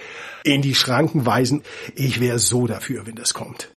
in 0.44 0.62
die 0.62 0.74
Schranken 0.74 1.26
weisen. 1.26 1.62
Ich 1.94 2.20
wäre 2.20 2.38
so 2.38 2.66
dafür, 2.66 3.06
wenn 3.06 3.16
das 3.16 3.34
kommt 3.34 3.70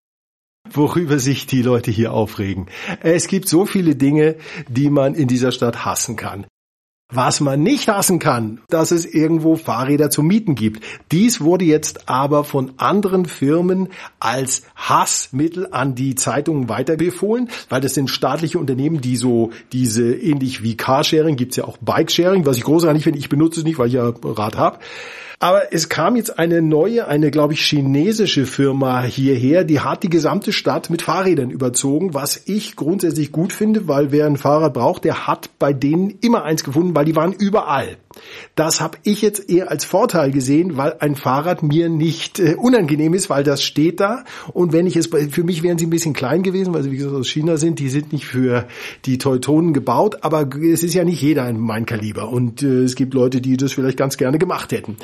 worüber 0.71 1.19
sich 1.19 1.47
die 1.47 1.61
Leute 1.61 1.91
hier 1.91 2.13
aufregen. 2.13 2.67
Es 3.01 3.27
gibt 3.27 3.47
so 3.47 3.65
viele 3.65 3.95
Dinge, 3.95 4.35
die 4.67 4.89
man 4.89 5.15
in 5.15 5.27
dieser 5.27 5.51
Stadt 5.51 5.85
hassen 5.85 6.15
kann. 6.15 6.45
Was 7.11 7.39
man 7.39 7.63
nicht 7.63 7.87
hassen 7.87 8.19
kann, 8.19 8.61
dass 8.69 8.91
es 8.91 9.03
irgendwo 9.03 9.55
Fahrräder 9.55 10.11
zu 10.11 10.21
mieten 10.21 10.53
gibt. 10.53 10.83
Dies 11.11 11.41
wurde 11.41 11.65
jetzt 11.65 12.07
aber 12.07 12.43
von 12.43 12.73
anderen 12.77 13.25
Firmen 13.25 13.89
als 14.19 14.61
Hassmittel 14.75 15.69
an 15.71 15.95
die 15.95 16.13
Zeitungen 16.13 16.69
weiterbefohlen, 16.69 17.49
weil 17.67 17.81
das 17.81 17.95
sind 17.95 18.11
staatliche 18.11 18.59
Unternehmen, 18.59 19.01
die 19.01 19.17
so 19.17 19.49
diese 19.71 20.13
ähnlich 20.13 20.61
wie 20.61 20.77
Carsharing, 20.77 21.35
gibt's 21.35 21.55
ja 21.55 21.63
auch 21.63 21.77
Bikesharing, 21.77 22.45
was 22.45 22.57
ich 22.57 22.63
großartig 22.63 23.03
finde, 23.03 23.17
ich 23.17 23.29
benutze 23.29 23.61
es 23.61 23.65
nicht, 23.65 23.79
weil 23.79 23.87
ich 23.87 23.93
ja 23.93 24.13
Rad 24.23 24.55
habe. 24.55 24.77
Aber 25.41 25.71
es 25.73 25.87
kam 25.87 26.17
jetzt 26.17 26.37
eine 26.37 26.61
neue, 26.61 27.07
eine, 27.07 27.31
glaube 27.31 27.53
ich, 27.53 27.61
chinesische 27.61 28.45
Firma 28.45 29.03
hierher, 29.03 29.63
die 29.63 29.79
hat 29.79 30.03
die 30.03 30.09
gesamte 30.09 30.51
Stadt 30.51 30.89
mit 30.89 31.01
Fahrrädern 31.01 31.49
überzogen, 31.49 32.13
was 32.13 32.41
ich 32.43 32.75
grundsätzlich 32.75 33.31
gut 33.31 33.53
finde, 33.53 33.87
weil 33.87 34.11
wer 34.11 34.25
ein 34.25 34.35
Fahrrad 34.35 34.73
braucht, 34.73 35.05
der 35.05 35.27
hat 35.27 35.49
bei 35.57 35.71
denen 35.71 36.09
immer 36.19 36.43
eins 36.43 36.65
gefunden, 36.65 36.93
weil 36.93 37.05
die 37.05 37.15
waren 37.15 37.31
überall. 37.31 37.95
Das 38.55 38.81
habe 38.81 38.97
ich 39.03 39.21
jetzt 39.21 39.49
eher 39.49 39.71
als 39.71 39.85
Vorteil 39.85 40.31
gesehen, 40.31 40.77
weil 40.77 40.95
ein 40.99 41.15
Fahrrad 41.15 41.63
mir 41.63 41.89
nicht 41.89 42.39
äh, 42.39 42.55
unangenehm 42.55 43.13
ist, 43.13 43.29
weil 43.29 43.43
das 43.43 43.63
steht 43.63 43.99
da. 43.99 44.23
Und 44.53 44.73
wenn 44.73 44.87
ich 44.87 44.95
es, 44.95 45.07
für 45.07 45.43
mich 45.43 45.63
wären 45.63 45.77
sie 45.77 45.87
ein 45.87 45.89
bisschen 45.89 46.13
klein 46.13 46.43
gewesen, 46.43 46.73
weil 46.73 46.83
sie 46.83 46.91
wie 46.91 46.97
gesagt 46.97 47.15
aus 47.15 47.27
China 47.27 47.57
sind, 47.57 47.79
die 47.79 47.89
sind 47.89 48.11
nicht 48.13 48.25
für 48.25 48.67
die 49.05 49.17
Teutonen 49.17 49.73
gebaut, 49.73 50.17
aber 50.21 50.47
es 50.55 50.83
ist 50.83 50.93
ja 50.93 51.03
nicht 51.03 51.21
jeder 51.21 51.47
in 51.47 51.59
mein 51.59 51.85
Kaliber. 51.85 52.29
Und 52.29 52.63
äh, 52.63 52.83
es 52.83 52.95
gibt 52.95 53.13
Leute, 53.13 53.41
die 53.41 53.57
das 53.57 53.73
vielleicht 53.73 53.97
ganz 53.97 54.17
gerne 54.17 54.37
gemacht 54.37 54.71
hätten. 54.71 54.97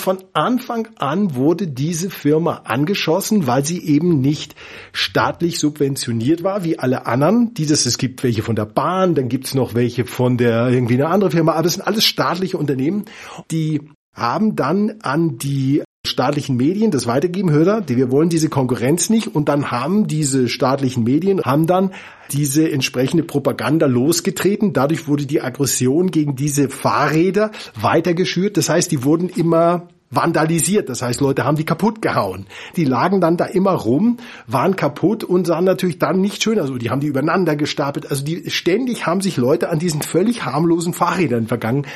Von 0.00 0.24
Anfang 0.32 0.88
an 0.96 1.34
wurde 1.34 1.66
diese 1.68 2.08
Firma 2.08 2.62
angeschossen, 2.64 3.46
weil 3.46 3.66
sie 3.66 3.84
eben 3.84 4.22
nicht 4.22 4.54
staatlich 4.92 5.58
subventioniert 5.58 6.42
war, 6.42 6.64
wie 6.64 6.78
alle 6.78 7.06
anderen. 7.06 7.52
Dieses, 7.52 7.84
es 7.84 7.98
gibt 7.98 8.22
welche 8.22 8.42
von 8.42 8.56
der 8.56 8.64
Bahn, 8.64 9.14
dann 9.14 9.28
gibt's 9.28 9.54
noch 9.54 9.74
welche 9.74 10.06
von 10.06 10.38
der 10.38 10.68
irgendwie 10.70 10.94
eine 10.94 11.08
andere 11.08 11.30
Firma, 11.30 11.52
aber 11.52 11.64
das 11.64 11.74
sind 11.74 11.86
alles 11.86 12.06
staatliche 12.06 12.56
Unternehmen, 12.56 13.04
die 13.50 13.90
haben 14.14 14.56
dann 14.56 15.02
an 15.02 15.36
die 15.36 15.82
staatlichen 16.06 16.56
Medien 16.56 16.90
das 16.90 17.06
weitergeben, 17.06 17.50
hört 17.50 17.88
er, 17.88 17.96
wir 17.96 18.10
wollen 18.10 18.30
diese 18.30 18.48
Konkurrenz 18.48 19.10
nicht 19.10 19.34
und 19.34 19.48
dann 19.48 19.70
haben 19.70 20.06
diese 20.06 20.48
staatlichen 20.48 21.04
Medien, 21.04 21.42
haben 21.42 21.66
dann 21.66 21.92
diese 22.32 22.70
entsprechende 22.70 23.22
Propaganda 23.22 23.86
losgetreten. 23.86 24.72
Dadurch 24.72 25.08
wurde 25.08 25.26
die 25.26 25.42
Aggression 25.42 26.10
gegen 26.10 26.36
diese 26.36 26.68
Fahrräder 26.68 27.50
weitergeschürt. 27.78 28.56
Das 28.56 28.68
heißt, 28.68 28.90
die 28.90 29.04
wurden 29.04 29.28
immer 29.28 29.88
vandalisiert. 30.10 30.88
Das 30.88 31.02
heißt, 31.02 31.20
Leute 31.20 31.44
haben 31.44 31.56
die 31.56 31.64
kaputt 31.64 32.00
gehauen. 32.00 32.46
Die 32.76 32.84
lagen 32.84 33.20
dann 33.20 33.36
da 33.36 33.44
immer 33.44 33.72
rum, 33.72 34.16
waren 34.46 34.76
kaputt 34.76 35.22
und 35.22 35.46
sahen 35.46 35.64
natürlich 35.64 35.98
dann 35.98 36.20
nicht 36.20 36.42
schön. 36.42 36.58
Also 36.58 36.78
die 36.78 36.90
haben 36.90 37.00
die 37.00 37.08
übereinander 37.08 37.56
gestapelt. 37.56 38.10
Also 38.10 38.24
die 38.24 38.50
ständig 38.50 39.06
haben 39.06 39.20
sich 39.20 39.36
Leute 39.36 39.68
an 39.68 39.78
diesen 39.78 40.02
völlig 40.02 40.44
harmlosen 40.44 40.94
Fahrrädern 40.94 41.46
vergangen 41.46 41.86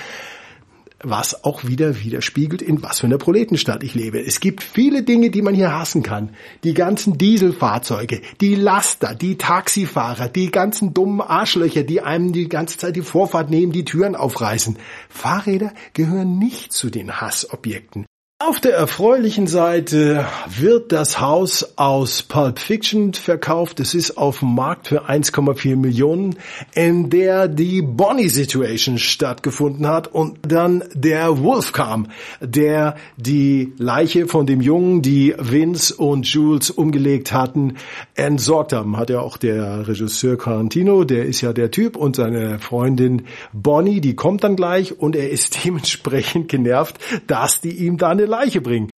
was 1.04 1.44
auch 1.44 1.64
wieder 1.64 2.02
widerspiegelt, 2.02 2.62
in 2.62 2.82
was 2.82 3.00
für 3.00 3.06
einer 3.06 3.18
Proletenstadt 3.18 3.82
ich 3.82 3.94
lebe. 3.94 4.20
Es 4.20 4.40
gibt 4.40 4.62
viele 4.62 5.02
Dinge, 5.02 5.30
die 5.30 5.42
man 5.42 5.54
hier 5.54 5.72
hassen 5.72 6.02
kann. 6.02 6.30
Die 6.64 6.74
ganzen 6.74 7.18
Dieselfahrzeuge, 7.18 8.20
die 8.40 8.54
Laster, 8.54 9.14
die 9.14 9.36
Taxifahrer, 9.36 10.28
die 10.28 10.50
ganzen 10.50 10.94
dummen 10.94 11.20
Arschlöcher, 11.20 11.82
die 11.82 12.00
einem 12.00 12.32
die 12.32 12.48
ganze 12.48 12.78
Zeit 12.78 12.96
die 12.96 13.02
Vorfahrt 13.02 13.50
nehmen, 13.50 13.72
die 13.72 13.84
Türen 13.84 14.16
aufreißen. 14.16 14.78
Fahrräder 15.08 15.72
gehören 15.92 16.38
nicht 16.38 16.72
zu 16.72 16.90
den 16.90 17.20
Hassobjekten. 17.20 18.06
Auf 18.46 18.60
der 18.60 18.74
erfreulichen 18.74 19.46
Seite 19.46 20.26
wird 20.58 20.92
das 20.92 21.18
Haus 21.18 21.72
aus 21.76 22.22
Pulp 22.22 22.58
Fiction 22.58 23.14
verkauft. 23.14 23.80
Es 23.80 23.94
ist 23.94 24.18
auf 24.18 24.40
dem 24.40 24.54
Markt 24.54 24.88
für 24.88 25.08
1,4 25.08 25.76
Millionen, 25.76 26.36
in 26.74 27.08
der 27.08 27.48
die 27.48 27.80
Bonnie 27.80 28.28
Situation 28.28 28.98
stattgefunden 28.98 29.86
hat 29.86 30.08
und 30.08 30.40
dann 30.42 30.84
der 30.92 31.42
Wolf 31.42 31.72
kam, 31.72 32.08
der 32.40 32.96
die 33.16 33.72
Leiche 33.78 34.26
von 34.26 34.44
dem 34.44 34.60
Jungen, 34.60 35.00
die 35.00 35.34
Vince 35.38 35.94
und 35.94 36.26
Jules 36.26 36.70
umgelegt 36.70 37.32
hatten, 37.32 37.76
entsorgt 38.14 38.74
haben. 38.74 38.98
Hat 38.98 39.08
ja 39.08 39.20
auch 39.20 39.38
der 39.38 39.88
Regisseur 39.88 40.38
Tarantino, 40.38 41.04
der 41.04 41.24
ist 41.24 41.40
ja 41.40 41.54
der 41.54 41.70
Typ 41.70 41.96
und 41.96 42.16
seine 42.16 42.58
Freundin 42.58 43.22
Bonnie, 43.54 44.02
die 44.02 44.16
kommt 44.16 44.44
dann 44.44 44.54
gleich 44.54 44.98
und 45.00 45.16
er 45.16 45.30
ist 45.30 45.60
dementsprechend 45.64 46.50
genervt, 46.50 46.98
dass 47.26 47.62
die 47.62 47.72
ihm 47.72 47.96
da 47.96 48.10
eine 48.10 48.33
Leiche 48.34 48.60
bringen. 48.60 48.90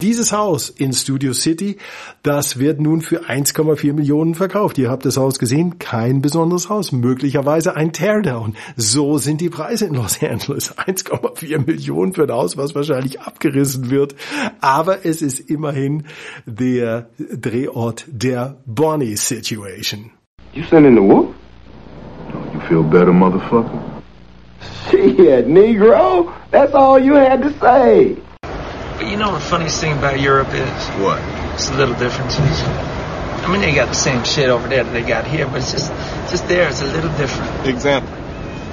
Dieses 0.00 0.32
Haus 0.32 0.70
in 0.70 0.92
Studio 0.92 1.32
City, 1.32 1.76
das 2.22 2.60
wird 2.60 2.80
nun 2.80 3.00
für 3.00 3.24
1,4 3.24 3.92
Millionen 3.92 4.36
verkauft. 4.36 4.78
Ihr 4.78 4.90
habt 4.90 5.04
das 5.04 5.16
Haus 5.16 5.40
gesehen, 5.40 5.80
kein 5.80 6.22
besonderes 6.22 6.70
Haus, 6.70 6.92
möglicherweise 6.92 7.74
ein 7.74 7.92
Teardown. 7.92 8.54
So 8.76 9.18
sind 9.18 9.40
die 9.40 9.50
Preise 9.50 9.86
in 9.86 9.94
Los 9.94 10.22
Angeles. 10.22 10.72
1,4 10.78 11.66
Millionen 11.66 12.12
für 12.12 12.22
ein 12.22 12.30
Haus, 12.30 12.56
was 12.56 12.76
wahrscheinlich 12.76 13.20
abgerissen 13.20 13.90
wird. 13.90 14.14
Aber 14.60 15.04
es 15.04 15.20
ist 15.20 15.40
immerhin 15.40 16.04
der 16.46 17.10
Drehort 17.18 18.06
der 18.06 18.58
Bonnie 18.66 19.16
Situation. 19.16 20.12
You 20.54 20.62
sending 20.70 20.94
the 20.94 21.02
wolf? 21.02 21.34
Don't 22.32 22.54
you 22.54 22.60
feel 22.68 22.84
better, 22.84 23.12
motherfucker? 23.12 23.82
Shit, 24.88 25.48
Negro. 25.48 26.30
That's 26.52 26.72
all 26.72 27.00
you 27.00 27.16
had 27.16 27.42
to 27.42 27.50
say. 27.60 28.16
But 28.98 29.06
you 29.06 29.16
know 29.16 29.32
the 29.32 29.38
funniest 29.38 29.80
thing 29.80 29.96
about 29.96 30.18
Europe 30.18 30.48
is? 30.52 30.88
What? 30.98 31.22
It's 31.54 31.68
the 31.68 31.76
little 31.76 31.94
differences. 31.94 32.42
I 32.42 33.48
mean, 33.48 33.60
they 33.60 33.72
got 33.72 33.86
the 33.86 33.94
same 33.94 34.24
shit 34.24 34.50
over 34.50 34.66
there 34.66 34.82
that 34.82 34.92
they 34.92 35.02
got 35.02 35.24
here, 35.24 35.46
but 35.46 35.58
it's 35.58 35.70
just, 35.70 35.92
just 36.32 36.48
there. 36.48 36.68
It's 36.68 36.82
a 36.82 36.86
little 36.86 37.16
different. 37.16 37.68
Example. 37.68 38.12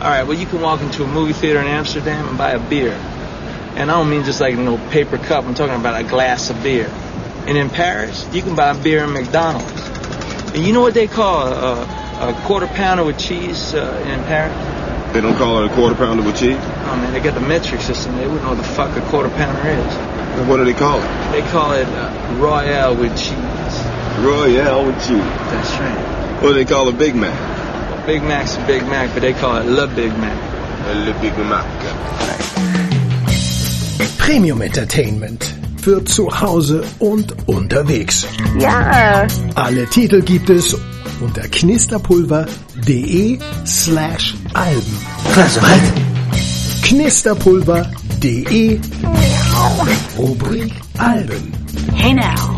All 0.01 0.09
right, 0.09 0.23
well, 0.23 0.33
you 0.33 0.47
can 0.47 0.61
walk 0.61 0.81
into 0.81 1.03
a 1.03 1.07
movie 1.07 1.33
theater 1.33 1.59
in 1.59 1.67
Amsterdam 1.67 2.27
and 2.27 2.39
buy 2.39 2.53
a 2.53 2.69
beer. 2.69 2.93
And 3.75 3.91
I 3.91 3.99
don't 3.99 4.09
mean 4.09 4.23
just 4.23 4.41
like 4.41 4.55
a 4.55 4.57
no 4.57 4.79
paper 4.89 5.19
cup. 5.19 5.45
I'm 5.45 5.53
talking 5.53 5.75
about 5.75 6.01
a 6.01 6.03
glass 6.03 6.49
of 6.49 6.63
beer. 6.63 6.87
And 7.45 7.55
in 7.55 7.69
Paris, 7.69 8.27
you 8.33 8.41
can 8.41 8.55
buy 8.55 8.71
a 8.71 8.83
beer 8.83 9.03
in 9.03 9.13
McDonald's. 9.13 9.71
And 10.55 10.65
you 10.65 10.73
know 10.73 10.81
what 10.81 10.95
they 10.95 11.05
call 11.05 11.47
a, 11.47 11.81
a 11.83 12.41
quarter 12.45 12.65
pounder 12.65 13.03
with 13.03 13.19
cheese 13.19 13.75
uh, 13.75 14.03
in 14.07 14.23
Paris? 14.23 15.13
They 15.13 15.21
don't 15.21 15.37
call 15.37 15.63
it 15.63 15.71
a 15.71 15.75
quarter 15.75 15.95
pounder 15.95 16.23
with 16.23 16.39
cheese? 16.39 16.57
Oh, 16.57 16.95
man, 16.97 17.13
they 17.13 17.19
got 17.19 17.35
the 17.35 17.47
metric 17.47 17.81
system. 17.81 18.17
They 18.17 18.25
wouldn't 18.25 18.41
know 18.41 18.49
what 18.49 18.57
the 18.57 18.63
fuck 18.63 18.97
a 18.97 19.01
quarter 19.09 19.29
pounder 19.29 19.69
is. 19.69 20.14
Then 20.35 20.47
what 20.47 20.57
do 20.57 20.65
they 20.65 20.73
call 20.73 20.99
it? 20.99 21.31
They 21.31 21.41
call 21.51 21.71
it 21.73 21.87
uh, 21.87 22.37
Royale 22.39 22.95
with 22.95 23.15
cheese. 23.17 23.77
Royale 24.19 24.85
with 24.85 24.97
cheese. 24.99 25.31
That's 25.51 25.71
right. 25.79 26.41
What 26.41 26.49
do 26.49 26.53
they 26.55 26.65
call 26.65 26.87
a 26.89 26.93
Big 26.93 27.15
Mac? 27.15 27.33
Well, 27.89 28.05
Big 28.05 28.21
Mac's 28.23 28.57
a 28.57 28.67
Big 28.67 28.83
Mac, 28.83 29.13
but 29.13 29.21
they 29.21 29.33
call 29.33 29.57
it 29.57 29.65
Le 29.65 29.87
Big 29.87 30.11
Mac. 30.17 30.37
Le 31.05 31.13
Big 31.21 31.37
Mac. 31.37 31.65
Premium 34.17 34.61
Entertainment 34.61 35.53
für 35.81 36.03
zu 36.03 36.27
Hause 36.41 36.83
und 36.99 37.35
unterwegs. 37.45 38.25
Ja. 38.59 39.27
Alle 39.53 39.85
Titel 39.87 40.21
gibt 40.21 40.49
es 40.49 40.75
unter 41.21 41.47
knisterpulver.de 41.47 43.37
slash 43.65 44.33
Alben. 44.53 44.97
Was? 45.35 45.61
Was? 45.61 45.81
Knisterpulver.de 46.81 48.79
Rubrik 50.15 50.73
Alben. 50.99 51.51
Hey 51.95 52.13
now. 52.13 52.55